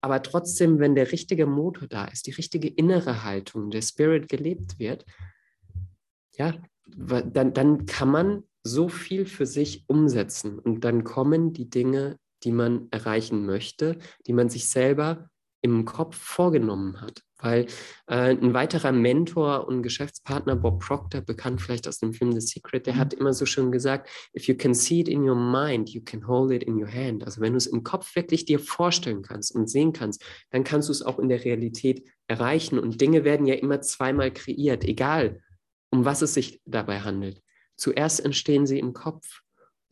[0.00, 4.80] Aber trotzdem, wenn der richtige Motor da ist, die richtige innere Haltung, der Spirit gelebt
[4.80, 5.04] wird,
[6.36, 6.54] ja,
[6.86, 12.52] dann, dann kann man so viel für sich umsetzen und dann kommen die Dinge die
[12.52, 17.22] man erreichen möchte, die man sich selber im Kopf vorgenommen hat.
[17.42, 17.66] Weil
[18.06, 22.86] äh, ein weiterer Mentor und Geschäftspartner, Bob Proctor, bekannt vielleicht aus dem Film The Secret,
[22.86, 22.98] der mhm.
[22.98, 26.26] hat immer so schön gesagt, if you can see it in your mind, you can
[26.26, 27.24] hold it in your hand.
[27.24, 30.88] Also wenn du es im Kopf wirklich dir vorstellen kannst und sehen kannst, dann kannst
[30.88, 32.78] du es auch in der Realität erreichen.
[32.78, 35.40] Und Dinge werden ja immer zweimal kreiert, egal
[35.90, 37.42] um was es sich dabei handelt.
[37.76, 39.42] Zuerst entstehen sie im Kopf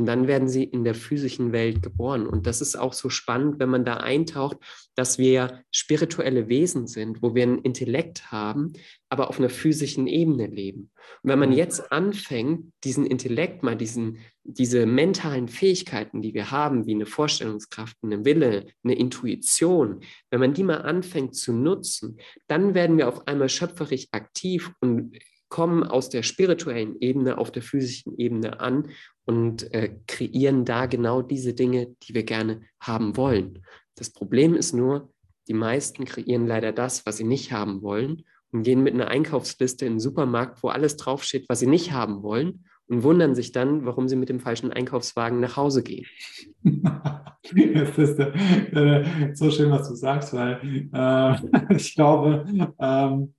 [0.01, 2.27] und dann werden sie in der physischen Welt geboren.
[2.27, 4.57] Und das ist auch so spannend, wenn man da eintaucht,
[4.95, 8.73] dass wir spirituelle Wesen sind, wo wir einen Intellekt haben,
[9.11, 10.91] aber auf einer physischen Ebene leben.
[11.23, 16.87] Und wenn man jetzt anfängt, diesen Intellekt mal, diesen, diese mentalen Fähigkeiten, die wir haben,
[16.87, 22.75] wie eine Vorstellungskraft, eine Wille, eine Intuition, wenn man die mal anfängt zu nutzen, dann
[22.75, 25.15] werden wir auf einmal schöpferisch aktiv und
[25.51, 28.89] kommen aus der spirituellen Ebene auf der physischen Ebene an
[29.27, 33.63] und äh, kreieren da genau diese Dinge, die wir gerne haben wollen.
[33.97, 35.13] Das Problem ist nur,
[35.49, 39.85] die meisten kreieren leider das, was sie nicht haben wollen und gehen mit einer Einkaufsliste
[39.85, 43.85] in den Supermarkt, wo alles draufsteht, was sie nicht haben wollen und wundern sich dann,
[43.85, 46.07] warum sie mit dem falschen Einkaufswagen nach Hause gehen.
[46.65, 52.45] das ist äh, so schön, was du sagst, weil äh, ich glaube,
[52.79, 53.35] ähm,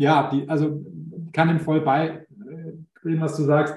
[0.00, 0.84] ja, die, also
[1.32, 2.26] kann dem voll bei,
[3.04, 3.74] äh, was du sagst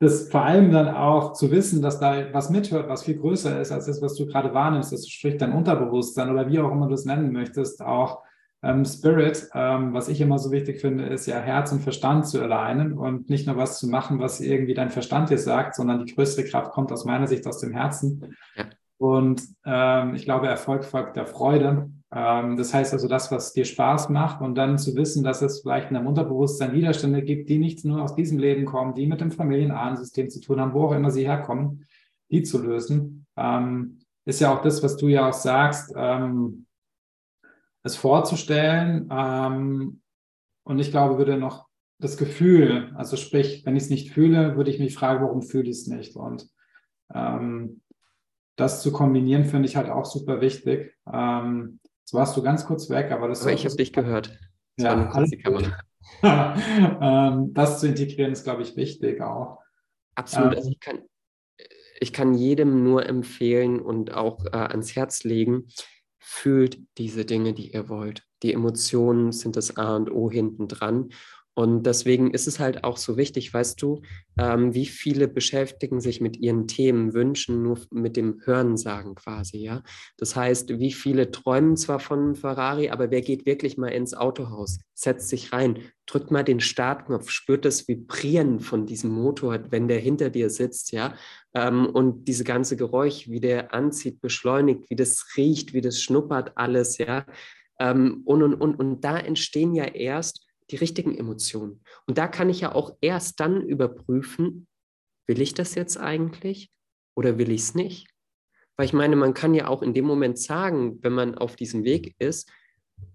[0.00, 3.72] das vor allem dann auch zu wissen, dass da was mithört, was viel größer ist
[3.72, 6.94] als das, was du gerade wahrnimmst, das spricht dein Unterbewusstsein oder wie auch immer du
[6.94, 8.22] es nennen möchtest, auch
[8.62, 12.40] ähm, Spirit, ähm, was ich immer so wichtig finde, ist ja Herz und Verstand zu
[12.40, 16.14] alleinen und nicht nur was zu machen, was irgendwie dein Verstand dir sagt, sondern die
[16.14, 18.36] größere Kraft kommt aus meiner Sicht aus dem Herzen.
[18.56, 18.64] Ja.
[18.98, 21.90] Und ähm, ich glaube, Erfolg folgt der Freude.
[22.10, 25.60] Ähm, das heißt also, das, was dir Spaß macht und dann zu wissen, dass es
[25.60, 29.20] vielleicht in deinem Unterbewusstsein Widerstände gibt, die nicht nur aus diesem Leben kommen, die mit
[29.20, 31.84] dem Familienahnensystem zu tun haben, wo auch immer sie herkommen,
[32.30, 36.66] die zu lösen, ähm, ist ja auch das, was du ja auch sagst, ähm,
[37.82, 39.10] es vorzustellen.
[40.64, 41.68] Und ich glaube, würde noch
[41.98, 45.70] das Gefühl, also sprich, wenn ich es nicht fühle, würde ich mich fragen, warum fühle
[45.70, 46.16] ich es nicht?
[46.16, 46.50] Und
[48.56, 50.94] das zu kombinieren, finde ich halt auch super wichtig.
[51.10, 53.42] Ähm, Jetzt warst du ganz kurz weg, aber das.
[53.42, 54.28] Aber ich habe dich gehört.
[54.78, 55.76] Das ja, alles die Kamera.
[57.52, 59.58] das zu integrieren ist, glaube ich, wichtig auch.
[60.14, 60.52] Absolut.
[60.52, 61.02] Ähm, also ich kann,
[62.00, 65.68] ich kann jedem nur empfehlen und auch äh, ans Herz legen,
[66.18, 68.22] fühlt diese Dinge, die ihr wollt.
[68.42, 71.10] Die Emotionen sind das A und O hinten dran.
[71.58, 74.00] Und deswegen ist es halt auch so wichtig, weißt du,
[74.38, 79.82] ähm, wie viele beschäftigen sich mit ihren Themen, Wünschen nur mit dem Hörensagen quasi, ja.
[80.18, 84.78] Das heißt, wie viele träumen zwar von Ferrari, aber wer geht wirklich mal ins Autohaus,
[84.94, 89.98] setzt sich rein, drückt mal den Startknopf, spürt das Vibrieren von diesem Motor, wenn der
[89.98, 91.16] hinter dir sitzt, ja.
[91.54, 96.52] Ähm, und diese ganze Geräusch, wie der anzieht, beschleunigt, wie das riecht, wie das schnuppert,
[96.54, 97.26] alles, ja.
[97.80, 101.82] Ähm, und, und, und, und da entstehen ja erst die richtigen Emotionen.
[102.06, 104.66] Und da kann ich ja auch erst dann überprüfen,
[105.26, 106.70] will ich das jetzt eigentlich
[107.14, 108.08] oder will ich es nicht?
[108.76, 111.84] Weil ich meine, man kann ja auch in dem Moment sagen, wenn man auf diesem
[111.84, 112.50] Weg ist,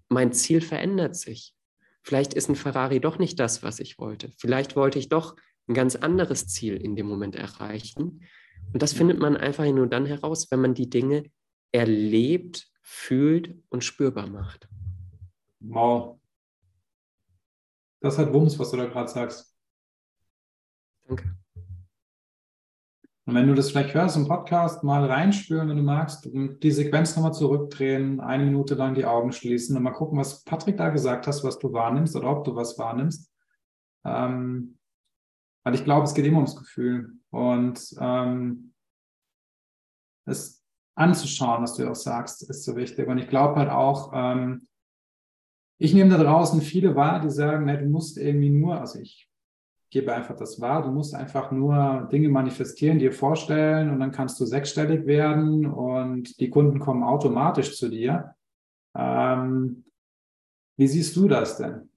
[0.08, 1.54] mein Ziel verändert sich.
[2.02, 4.30] Vielleicht ist ein Ferrari doch nicht das, was ich wollte.
[4.38, 5.36] Vielleicht wollte ich doch
[5.66, 8.26] ein ganz anderes Ziel in dem Moment erreichen.
[8.72, 11.24] Und das findet man einfach nur dann heraus, wenn man die Dinge
[11.72, 14.68] erlebt, fühlt und spürbar macht.
[15.60, 16.20] Wow,
[18.04, 19.56] das hat Wumms, was du da gerade sagst.
[21.06, 21.36] Danke.
[23.26, 27.16] Und wenn du das vielleicht hörst im Podcast, mal reinspüren, wenn du magst, die Sequenz
[27.16, 31.26] nochmal zurückdrehen, eine Minute lang die Augen schließen und mal gucken, was Patrick da gesagt
[31.26, 33.32] hat, was du wahrnimmst oder ob du was wahrnimmst.
[34.04, 34.78] Ähm,
[35.64, 37.14] weil ich glaube, es geht immer ums Gefühl.
[37.30, 38.74] Und ähm,
[40.26, 40.62] es
[40.94, 43.08] anzuschauen, was du auch sagst, ist so wichtig.
[43.08, 44.68] Und ich glaube halt auch, ähm,
[45.84, 49.28] ich nehme da draußen viele wahr, die sagen, na, du musst irgendwie nur, also ich
[49.90, 54.40] gebe einfach das wahr, du musst einfach nur Dinge manifestieren, dir vorstellen und dann kannst
[54.40, 58.34] du sechsstellig werden und die Kunden kommen automatisch zu dir.
[58.96, 59.84] Ähm,
[60.78, 61.90] wie siehst du das denn?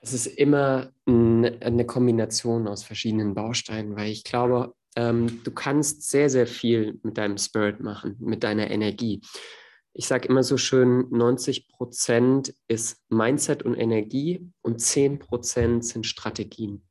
[0.00, 6.28] Es ist immer eine Kombination aus verschiedenen Bausteinen, weil ich glaube, ähm, du kannst sehr,
[6.28, 9.22] sehr viel mit deinem Spirit machen, mit deiner Energie
[9.94, 16.04] ich sage immer so schön, 90 Prozent ist Mindset und Energie und 10 Prozent sind
[16.04, 16.82] Strategien.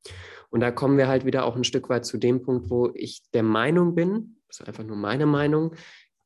[0.50, 3.22] Und da kommen wir halt wieder auch ein Stück weit zu dem Punkt, wo ich
[3.34, 5.76] der Meinung bin, das ist einfach nur meine Meinung,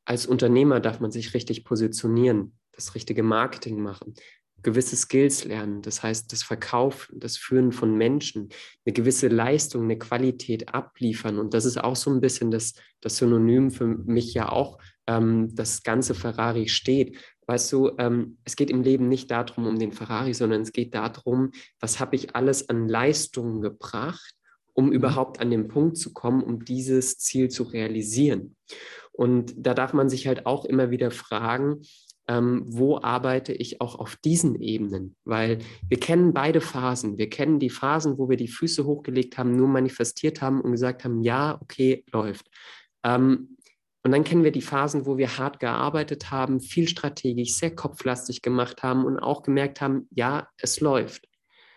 [0.05, 4.13] als Unternehmer darf man sich richtig positionieren, das richtige Marketing machen,
[4.61, 8.49] gewisse Skills lernen, das heißt das Verkaufen, das Führen von Menschen,
[8.85, 11.39] eine gewisse Leistung, eine Qualität abliefern.
[11.39, 15.55] Und das ist auch so ein bisschen das, das Synonym für mich ja auch ähm,
[15.55, 17.17] das ganze Ferrari steht.
[17.47, 20.93] Weißt du, ähm, es geht im Leben nicht darum, um den Ferrari, sondern es geht
[20.93, 24.35] darum, was habe ich alles an Leistungen gebracht,
[24.73, 24.91] um mhm.
[24.91, 28.55] überhaupt an den Punkt zu kommen, um dieses Ziel zu realisieren.
[29.13, 31.81] Und da darf man sich halt auch immer wieder fragen,
[32.27, 35.15] ähm, wo arbeite ich auch auf diesen Ebenen?
[35.23, 37.17] Weil wir kennen beide Phasen.
[37.17, 41.05] Wir kennen die Phasen, wo wir die Füße hochgelegt haben, nur manifestiert haben und gesagt
[41.05, 42.47] haben, ja, okay, läuft.
[43.03, 43.56] Ähm,
[44.07, 48.41] und dann kennen wir die Phasen, wo wir hart gearbeitet haben, viel strategisch, sehr kopflastig
[48.41, 51.27] gemacht haben und auch gemerkt haben, ja, es läuft.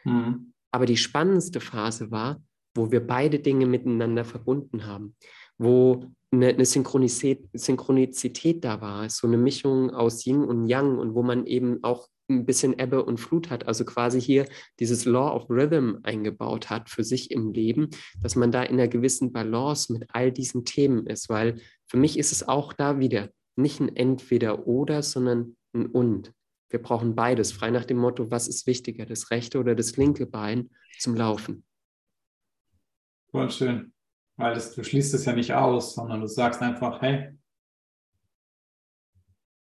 [0.05, 0.53] Mhm.
[0.71, 2.41] Aber die spannendste Phase war,
[2.77, 5.17] wo wir beide Dinge miteinander verbunden haben,
[5.59, 11.15] wo eine, eine Synchronizität, Synchronizität da war, so eine Mischung aus Yin und Yang und
[11.17, 14.47] wo man eben auch ein bisschen Ebbe und Flut hat, also quasi hier
[14.79, 17.89] dieses Law of Rhythm eingebaut hat für sich im Leben,
[18.23, 22.19] dass man da in einer gewissen Balance mit all diesen Themen ist, weil für mich
[22.19, 26.33] ist es auch da wieder nicht ein Entweder-Oder, sondern ein Und.
[26.71, 30.27] Wir brauchen beides, frei nach dem Motto, was ist wichtiger, das rechte oder das linke
[30.27, 31.65] Bein zum Laufen.
[33.31, 33.93] Voll schön.
[34.37, 37.37] Weil das, du schließt es ja nicht aus, sondern du sagst einfach, hey,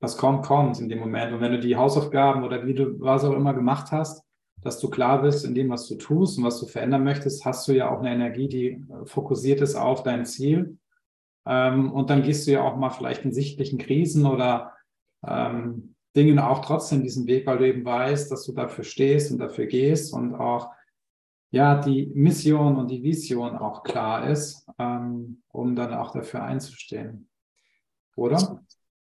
[0.04, 1.32] was kommt, kommt in dem Moment.
[1.32, 4.22] Und wenn du die Hausaufgaben oder wie du was auch immer gemacht hast,
[4.62, 7.66] dass du klar bist in dem, was du tust und was du verändern möchtest, hast
[7.70, 10.78] du ja auch eine Energie, die äh, fokussiert ist auf dein Ziel.
[11.46, 14.74] Ähm, und dann gehst du ja auch mal vielleicht in sichtlichen Krisen oder
[15.26, 19.38] ähm, Dingen auch trotzdem diesen Weg, weil du eben weißt, dass du dafür stehst und
[19.38, 20.70] dafür gehst und auch
[21.50, 27.30] ja die Mission und die Vision auch klar ist, ähm, um dann auch dafür einzustehen.
[28.18, 28.60] Oder?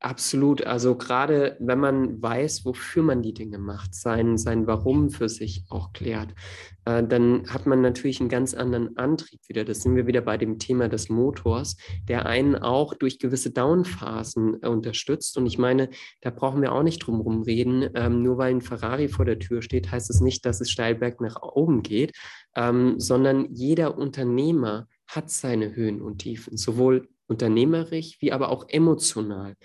[0.02, 0.64] Absolut.
[0.68, 5.64] Also gerade wenn man weiß, wofür man die Dinge macht, sein, sein Warum für sich
[5.70, 6.36] auch klärt,
[6.84, 9.64] äh, dann hat man natürlich einen ganz anderen Antrieb wieder.
[9.66, 11.78] Das sind wir wieder bei dem Thema des Motors,
[12.08, 15.38] der einen auch durch gewisse Downphasen äh, unterstützt.
[15.38, 15.90] Und ich meine,
[16.22, 17.90] da brauchen wir auch nicht drum herum reden.
[17.96, 20.96] Ähm, nur weil ein Ferrari vor der Tür steht, heißt es nicht, dass es steil
[20.96, 22.12] berg nach oben geht,
[22.56, 29.56] ähm, sondern jeder Unternehmer hat seine Höhen und Tiefen, sowohl unternehmerisch wie aber auch emotional.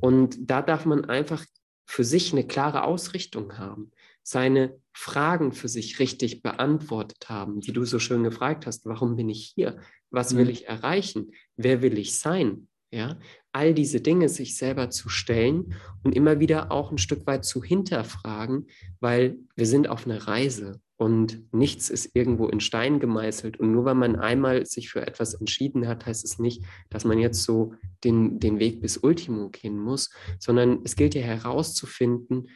[0.00, 1.44] Und da darf man einfach
[1.86, 3.90] für sich eine klare Ausrichtung haben,
[4.22, 9.30] seine Fragen für sich richtig beantwortet haben, wie du so schön gefragt hast, warum bin
[9.30, 9.80] ich hier?
[10.10, 10.50] Was will mhm.
[10.50, 11.32] ich erreichen?
[11.56, 12.68] Wer will ich sein?
[12.90, 13.18] Ja,
[13.58, 17.60] all diese Dinge sich selber zu stellen und immer wieder auch ein Stück weit zu
[17.60, 18.68] hinterfragen,
[19.00, 23.58] weil wir sind auf einer Reise und nichts ist irgendwo in Stein gemeißelt.
[23.58, 27.18] Und nur weil man einmal sich für etwas entschieden hat, heißt es nicht, dass man
[27.18, 32.50] jetzt so den, den Weg bis Ultimo gehen muss, sondern es gilt ja herauszufinden,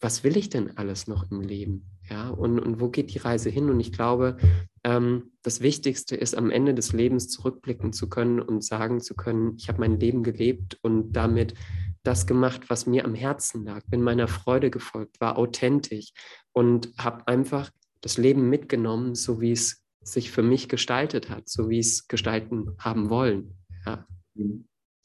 [0.00, 1.93] was will ich denn alles noch im Leben?
[2.10, 3.70] Ja, und, und wo geht die Reise hin?
[3.70, 4.36] Und ich glaube,
[4.84, 9.54] ähm, das Wichtigste ist, am Ende des Lebens zurückblicken zu können und sagen zu können,
[9.56, 11.54] ich habe mein Leben gelebt und damit
[12.02, 16.12] das gemacht, was mir am Herzen lag, bin meiner Freude gefolgt, war authentisch
[16.52, 17.70] und habe einfach
[18.02, 22.76] das Leben mitgenommen, so wie es sich für mich gestaltet hat, so wie es gestalten
[22.78, 23.56] haben wollen.
[23.86, 24.06] Ja.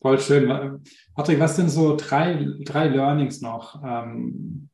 [0.02, 0.82] Voll schön.
[1.16, 4.70] Patrick, was sind so drei, drei Learnings noch, ähm,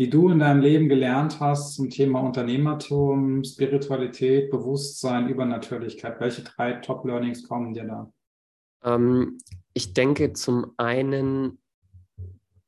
[0.00, 6.18] die du in deinem Leben gelernt hast zum Thema Unternehmertum, Spiritualität, Bewusstsein, Übernatürlichkeit?
[6.20, 8.10] Welche drei Top-Learnings kommen dir da?
[8.82, 9.36] Ähm,
[9.74, 11.58] ich denke zum einen,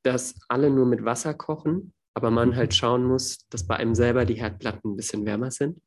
[0.02, 4.26] dass alle nur mit Wasser kochen, aber man halt schauen muss, dass bei einem selber
[4.26, 5.80] die Herdplatten ein bisschen wärmer sind.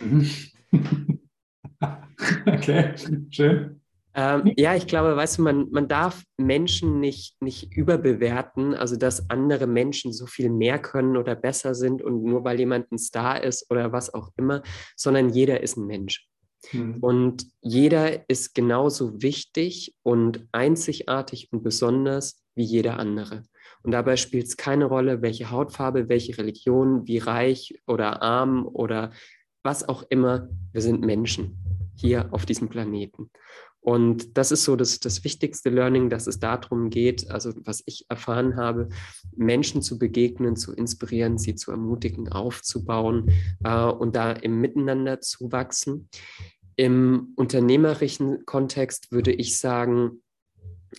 [0.00, 0.30] Mhm.
[2.46, 2.94] okay,
[3.28, 3.82] schön.
[4.18, 9.28] Ähm, ja, ich glaube, weißt du, man, man darf Menschen nicht, nicht überbewerten, also dass
[9.28, 13.44] andere Menschen so viel mehr können oder besser sind und nur weil jemand ein Star
[13.44, 14.62] ist oder was auch immer,
[14.96, 16.26] sondern jeder ist ein Mensch.
[16.72, 16.96] Mhm.
[17.02, 23.42] Und jeder ist genauso wichtig und einzigartig und besonders wie jeder andere.
[23.82, 29.12] Und dabei spielt es keine Rolle, welche Hautfarbe, welche Religion, wie reich oder arm oder
[29.62, 30.48] was auch immer.
[30.72, 31.58] Wir sind Menschen
[31.94, 33.30] hier auf diesem Planeten.
[33.86, 38.04] Und das ist so das, das wichtigste Learning, dass es darum geht, also was ich
[38.08, 38.88] erfahren habe,
[39.36, 43.30] Menschen zu begegnen, zu inspirieren, sie zu ermutigen, aufzubauen
[43.62, 46.08] äh, und da im Miteinander zu wachsen.
[46.74, 50.20] Im unternehmerischen Kontext würde ich sagen,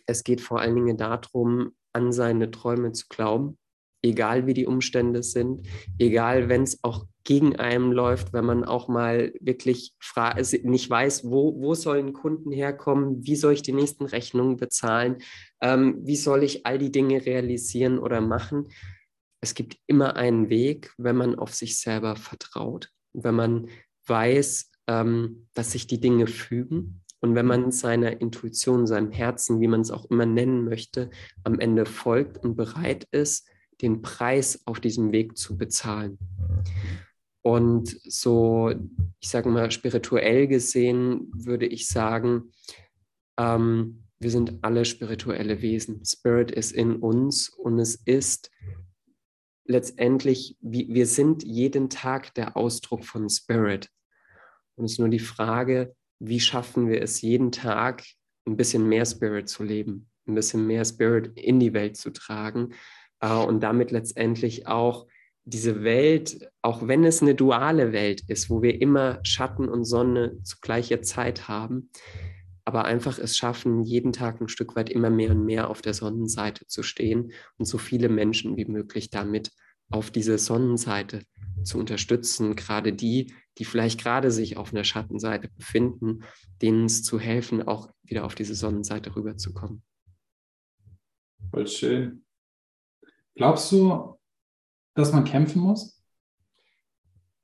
[0.06, 3.58] es geht vor allen Dingen darum, an seine Träume zu glauben,
[4.02, 5.67] egal wie die Umstände sind,
[6.00, 9.93] egal wenn es auch gegen einem läuft, wenn man auch mal wirklich
[10.63, 15.17] nicht weiß, wo, wo sollen Kunden herkommen, wie soll ich die nächsten Rechnungen bezahlen,
[15.59, 18.69] ähm, wie soll ich all die Dinge realisieren oder machen.
[19.41, 23.67] Es gibt immer einen Weg, wenn man auf sich selber vertraut, wenn man
[24.05, 27.03] weiß, ähm, dass sich die Dinge fügen.
[27.19, 31.09] Und wenn man seiner Intuition, seinem Herzen, wie man es auch immer nennen möchte,
[31.43, 33.49] am Ende folgt und bereit ist,
[33.81, 36.17] den Preis auf diesem Weg zu bezahlen.
[37.47, 38.73] Und so,
[39.21, 42.51] ich sage mal, spirituell gesehen würde ich sagen,
[43.39, 46.03] ähm, wir sind alle spirituelle Wesen.
[46.03, 48.51] Spirit ist in uns und es ist
[49.63, 53.89] letztendlich, wir sind jeden Tag der Ausdruck von Spirit.
[54.75, 58.03] Und es ist nur die Frage, wie schaffen wir es jeden Tag,
[58.45, 62.73] ein bisschen mehr Spirit zu leben, ein bisschen mehr Spirit in die Welt zu tragen
[63.21, 65.07] äh, und damit letztendlich auch
[65.47, 70.43] diese Welt, auch wenn es eine duale Welt ist, wo wir immer Schatten und Sonne
[70.43, 71.89] zu gleicher Zeit haben,
[72.65, 75.93] aber einfach es schaffen, jeden Tag ein Stück weit immer mehr und mehr auf der
[75.93, 79.51] Sonnenseite zu stehen und so viele Menschen wie möglich damit
[79.89, 81.24] auf diese Sonnenseite
[81.63, 86.26] zu unterstützen, gerade die, die vielleicht gerade sich auf einer Schattenseite befinden,
[86.61, 89.82] denen es zu helfen, auch wieder auf diese Sonnenseite rüberzukommen.
[91.51, 92.26] Voll schön.
[93.34, 94.16] Glaubst du,
[94.98, 96.04] dass man kämpfen muss?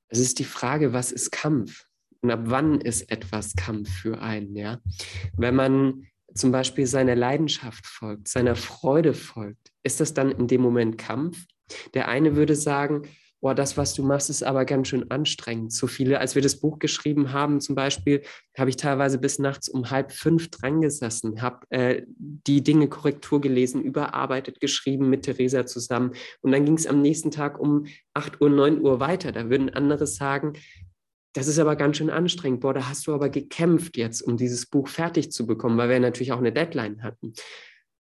[0.09, 1.85] Es ist die Frage, was ist Kampf?
[2.23, 4.79] und ab wann ist etwas Kampf für einen, ja?
[5.37, 10.61] Wenn man zum Beispiel seiner Leidenschaft folgt, seiner Freude folgt, ist das dann in dem
[10.61, 11.45] Moment Kampf?
[11.93, 13.03] Der eine würde sagen,
[13.43, 15.73] boah, das, was du machst, ist aber ganz schön anstrengend.
[15.73, 18.21] So viele, als wir das Buch geschrieben haben, zum Beispiel,
[18.57, 23.41] habe ich teilweise bis nachts um halb fünf dran gesessen, habe äh, die Dinge Korrektur
[23.41, 26.13] gelesen, überarbeitet, geschrieben mit Theresa zusammen.
[26.39, 29.33] Und dann ging es am nächsten Tag um acht Uhr, neun Uhr weiter.
[29.33, 30.53] Da würden andere sagen,
[31.33, 32.61] das ist aber ganz schön anstrengend.
[32.61, 35.99] Boah, da hast du aber gekämpft jetzt, um dieses Buch fertig zu bekommen, weil wir
[35.99, 37.33] natürlich auch eine Deadline hatten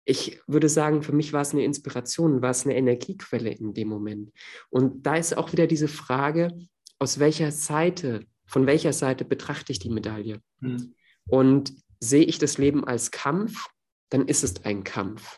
[0.10, 3.90] ich würde sagen, für mich war es eine Inspiration, war es eine Energiequelle in dem
[3.90, 4.32] Moment.
[4.72, 6.52] Und da ist auch wieder diese Frage,
[6.98, 10.42] aus welcher Seite, von welcher Seite betrachte ich die Medaille?
[10.62, 10.96] Mhm.
[11.28, 13.68] Und sehe ich das Leben als Kampf,
[14.10, 15.38] dann ist es ein Kampf.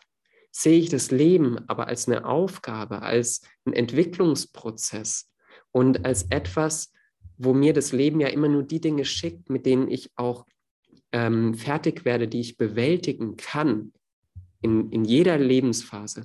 [0.50, 5.30] Sehe ich das Leben aber als eine Aufgabe, als einen Entwicklungsprozess
[5.70, 6.94] und als etwas,
[7.36, 10.46] wo mir das Leben ja immer nur die Dinge schickt, mit denen ich auch
[11.12, 13.92] ähm, fertig werde, die ich bewältigen kann,
[14.62, 16.24] in, in jeder Lebensphase,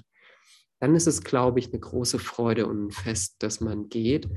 [0.80, 4.30] dann ist es, glaube ich, eine große Freude und ein Fest, dass man geht.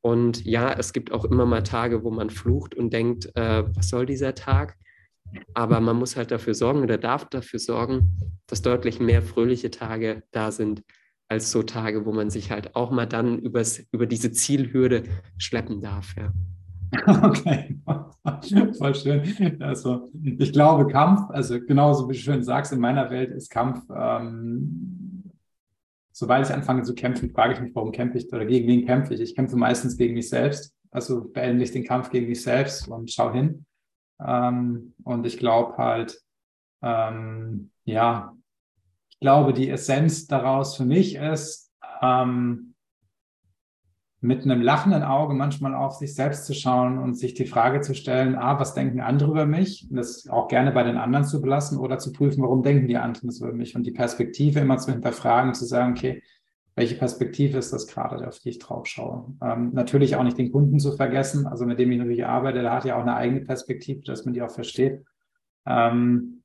[0.00, 3.88] Und ja, es gibt auch immer mal Tage, wo man flucht und denkt, äh, was
[3.88, 4.76] soll dieser Tag?
[5.54, 10.22] Aber man muss halt dafür sorgen oder darf dafür sorgen, dass deutlich mehr fröhliche Tage
[10.30, 10.82] da sind,
[11.28, 15.04] als so Tage, wo man sich halt auch mal dann übers, über diese Zielhürde
[15.36, 16.14] schleppen darf.
[16.16, 16.32] Ja.
[18.24, 19.62] Okay, voll schön.
[19.62, 23.82] Also ich glaube, Kampf, also genauso wie du schön sagst, in meiner Welt ist Kampf,
[23.94, 25.32] ähm,
[26.12, 29.14] sobald ich anfange zu kämpfen, frage ich mich, warum kämpfe ich oder gegen wen kämpfe
[29.14, 29.20] ich?
[29.20, 30.74] Ich kämpfe meistens gegen mich selbst.
[30.90, 33.64] Also beende ich den Kampf gegen mich selbst und schau hin.
[34.20, 36.20] Ähm, und ich glaube halt,
[36.82, 38.36] ähm, ja,
[39.10, 41.72] ich glaube, die Essenz daraus für mich ist,
[42.02, 42.67] ähm,
[44.20, 47.94] mit einem lachenden Auge manchmal auf sich selbst zu schauen und sich die Frage zu
[47.94, 49.86] stellen, ah, was denken andere über mich?
[49.88, 52.96] Und das auch gerne bei den anderen zu belassen oder zu prüfen, warum denken die
[52.96, 53.76] anderen das über mich?
[53.76, 56.22] Und die Perspektive immer zu hinterfragen, zu sagen, okay,
[56.74, 59.34] welche Perspektive ist das gerade, auf die ich drauf schaue?
[59.42, 62.72] Ähm, natürlich auch nicht den Kunden zu vergessen, also mit dem ich natürlich arbeite, der
[62.72, 65.04] hat ja auch eine eigene Perspektive, dass man die auch versteht.
[65.66, 66.42] Ähm,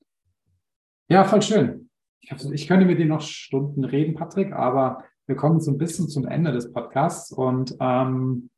[1.07, 1.89] ja, voll schön.
[2.19, 6.09] Ich, ich könnte mit dir noch Stunden reden, Patrick, aber wir kommen so ein bisschen
[6.09, 8.49] zum Ende des Podcasts und ähm,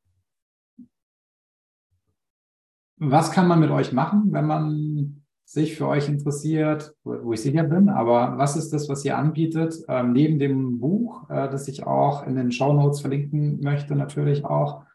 [2.98, 7.64] was kann man mit euch machen, wenn man sich für euch interessiert, wo ich sicher
[7.64, 11.86] bin, aber was ist das, was ihr anbietet, ähm, neben dem Buch, äh, das ich
[11.86, 14.86] auch in den Show Notes verlinken möchte, natürlich auch.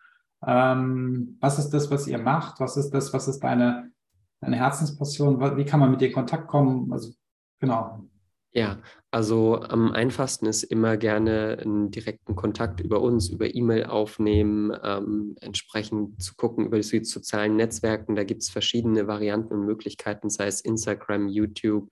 [0.45, 2.59] Ähm, was ist das, was ihr macht?
[2.59, 3.93] Was ist das, was ist deine,
[4.41, 5.57] deine Herzenspassion?
[5.57, 6.93] Wie kann man mit dir in Kontakt kommen?
[6.93, 7.13] Also,
[7.61, 8.05] genau.
[8.53, 8.83] Ja,
[9.13, 15.37] also am einfachsten ist immer gerne einen direkten Kontakt über uns, über E-Mail aufnehmen, ähm,
[15.41, 18.17] entsprechend zu gucken über die sozialen Netzwerken.
[18.17, 21.91] Da gibt es verschiedene Varianten und Möglichkeiten, sei es Instagram, YouTube,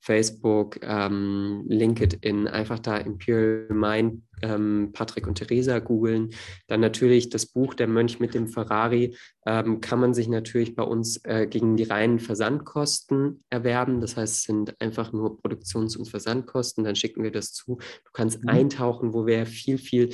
[0.00, 6.30] Facebook, ähm, LinkedIn, einfach da Imperial Mind, ähm, Patrick und Theresa googeln.
[6.66, 9.14] Dann natürlich das Buch Der Mönch mit dem Ferrari
[9.46, 14.00] ähm, kann man sich natürlich bei uns äh, gegen die reinen Versandkosten erwerben.
[14.00, 16.84] Das heißt, es sind einfach nur Produktions- und Versandkosten.
[16.84, 17.76] Dann schicken wir das zu.
[17.76, 18.48] Du kannst mhm.
[18.48, 20.10] eintauchen, wo wir viel, viel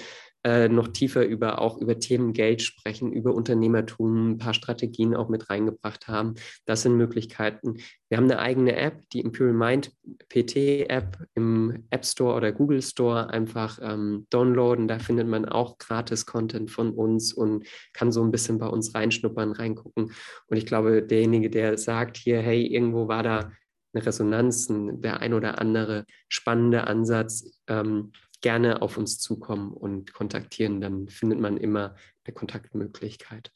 [0.46, 5.28] äh, noch tiefer über auch über Themen Geld sprechen, über Unternehmertum, ein paar Strategien auch
[5.28, 6.36] mit reingebracht haben.
[6.66, 7.78] Das sind Möglichkeiten.
[8.08, 9.90] Wir haben eine eigene App, die Imperial Mind
[10.28, 14.86] PT App im App Store oder Google Store einfach ähm, downloaden.
[14.86, 18.94] Da findet man auch gratis Content von uns und kann so ein bisschen bei uns
[18.94, 20.12] reinschnuppern, reingucken.
[20.46, 23.50] Und ich glaube, derjenige, der sagt hier, hey, irgendwo war da
[23.96, 30.80] eine Resonanz, der ein oder andere spannende Ansatz, ähm, gerne auf uns zukommen und kontaktieren.
[30.80, 33.52] Dann findet man immer eine Kontaktmöglichkeit.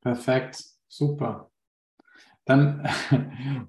[0.00, 1.50] Perfekt, super.
[2.44, 2.82] Dann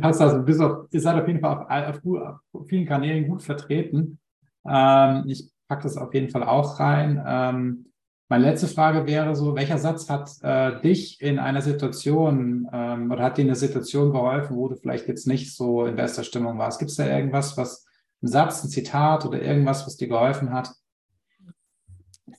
[0.00, 3.42] passt das, bis auf, ihr seid auf jeden Fall auf, auf, auf vielen Kanälen gut
[3.42, 4.18] vertreten.
[4.66, 7.22] Ähm, ich packe das auf jeden Fall auch rein.
[7.26, 7.86] Ähm,
[8.28, 13.24] meine letzte Frage wäre so, welcher Satz hat äh, dich in einer Situation ähm, oder
[13.24, 16.78] hat dir eine Situation geholfen, wo du vielleicht jetzt nicht so in bester Stimmung warst?
[16.78, 17.83] Gibt es da irgendwas, was
[18.24, 20.74] ein Satz, ein Zitat oder irgendwas, was dir geholfen hat?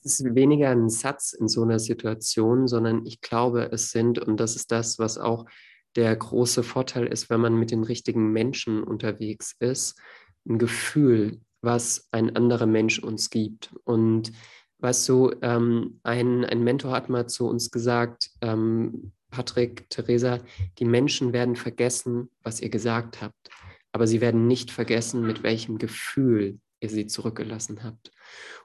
[0.02, 4.38] Es ist weniger ein Satz in so einer Situation, sondern ich glaube, es sind, und
[4.38, 5.46] das ist das, was auch
[5.94, 9.98] der große Vorteil ist, wenn man mit den richtigen Menschen unterwegs ist,
[10.46, 13.74] ein Gefühl, was ein anderer Mensch uns gibt.
[13.84, 14.32] Und
[14.78, 20.40] weißt du, ähm, ein, ein Mentor hat mal zu uns gesagt, ähm, Patrick, Theresa,
[20.78, 23.50] die Menschen werden vergessen, was ihr gesagt habt
[23.96, 28.10] aber sie werden nicht vergessen, mit welchem Gefühl ihr sie zurückgelassen habt.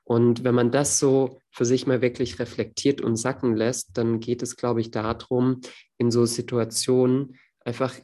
[0.04, 4.42] Und wenn man das so für sich mal wirklich reflektiert und sacken lässt, dann geht
[4.42, 5.62] es, glaube ich, darum,
[5.98, 7.96] in so Situationen einfach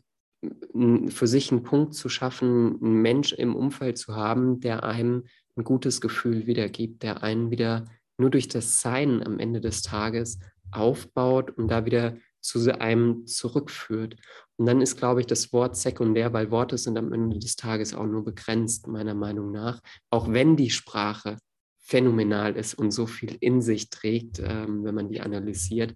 [1.10, 5.26] für sich einen Punkt zu schaffen, einen Mensch im Umfeld zu haben, der einem
[5.58, 7.84] ein gutes Gefühl wiedergibt, der einen wieder
[8.18, 10.40] nur durch das Sein am Ende des Tages
[10.72, 14.16] aufbaut und da wieder zu einem zurückführt.
[14.58, 17.94] Und dann ist, glaube ich, das Wort sekundär, weil Worte sind am Ende des Tages
[17.94, 19.82] auch nur begrenzt, meiner Meinung nach.
[20.10, 21.38] Auch wenn die Sprache
[21.80, 25.94] phänomenal ist und so viel in sich trägt, ähm, wenn man die analysiert.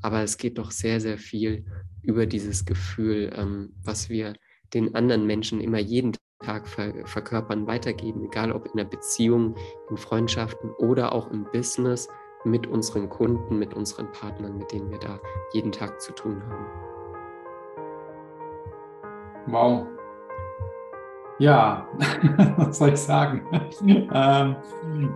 [0.00, 1.64] Aber es geht doch sehr, sehr viel
[2.02, 4.34] über dieses Gefühl, ähm, was wir
[4.72, 9.54] den anderen Menschen immer jeden Tag ver verkörpern, weitergeben, egal ob in der Beziehung,
[9.90, 12.08] in Freundschaften oder auch im Business
[12.44, 15.20] mit unseren Kunden, mit unseren Partnern, mit denen wir da
[15.52, 17.03] jeden Tag zu tun haben.
[19.46, 19.86] Wow.
[21.38, 21.88] Ja,
[22.56, 23.42] was soll ich sagen?
[23.84, 24.56] ähm,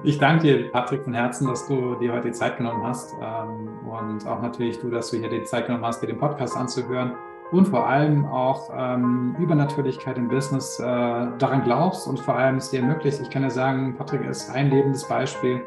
[0.03, 3.79] ich danke dir, Patrick, von Herzen, dass du dir heute die Zeit genommen hast ähm,
[3.89, 7.13] und auch natürlich du, dass du hier die Zeit genommen hast, dir den Podcast anzuhören
[7.53, 12.71] und vor allem auch ähm, Übernatürlichkeit im Business äh, daran glaubst und vor allem es
[12.71, 13.21] dir ermöglicht.
[13.23, 15.63] Ich kann ja sagen, Patrick ist ein lebendes Beispiel,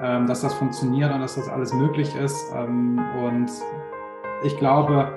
[0.00, 2.52] ähm, dass das funktioniert und dass das alles möglich ist.
[2.52, 3.50] Und
[4.42, 5.12] ich glaube,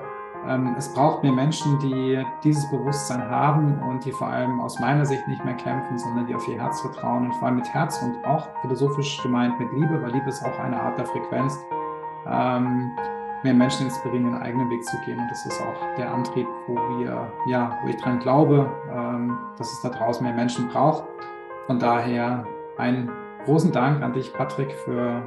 [0.76, 5.26] es braucht mehr Menschen, die dieses Bewusstsein haben und die vor allem aus meiner Sicht
[5.26, 8.24] nicht mehr kämpfen, sondern die auf ihr Herz vertrauen und vor allem mit Herz und
[8.24, 11.58] auch philosophisch gemeint mit Liebe, weil Liebe ist auch eine Art der Frequenz,
[12.26, 12.92] ähm,
[13.42, 15.18] mehr Menschen inspirieren, ihren eigenen Weg zu gehen.
[15.18, 19.72] Und das ist auch der Antrieb, wo wir, ja, wo ich dran glaube, ähm, dass
[19.72, 21.04] es da draußen mehr Menschen braucht.
[21.66, 22.44] Von daher
[22.76, 23.10] einen
[23.44, 25.22] großen Dank an dich, Patrick, für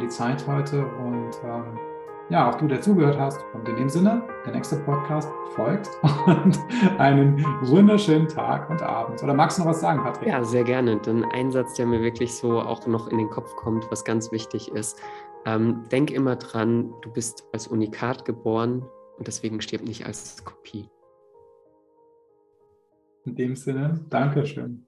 [0.00, 1.30] die Zeit heute und
[2.32, 3.44] ja, auch du, der zugehört hast.
[3.52, 5.90] Und in dem Sinne, der nächste Podcast folgt
[6.26, 6.58] und
[6.98, 9.22] einen wunderschönen Tag und Abend.
[9.22, 10.28] Oder magst du noch was sagen, Patrick?
[10.28, 10.96] Ja, sehr gerne.
[10.96, 14.32] Denn ein Satz, der mir wirklich so auch noch in den Kopf kommt, was ganz
[14.32, 14.98] wichtig ist.
[15.44, 18.82] Ähm, denk immer dran, du bist als Unikat geboren
[19.18, 20.88] und deswegen stirb nicht als Kopie.
[23.26, 24.86] In dem Sinne, Dankeschön.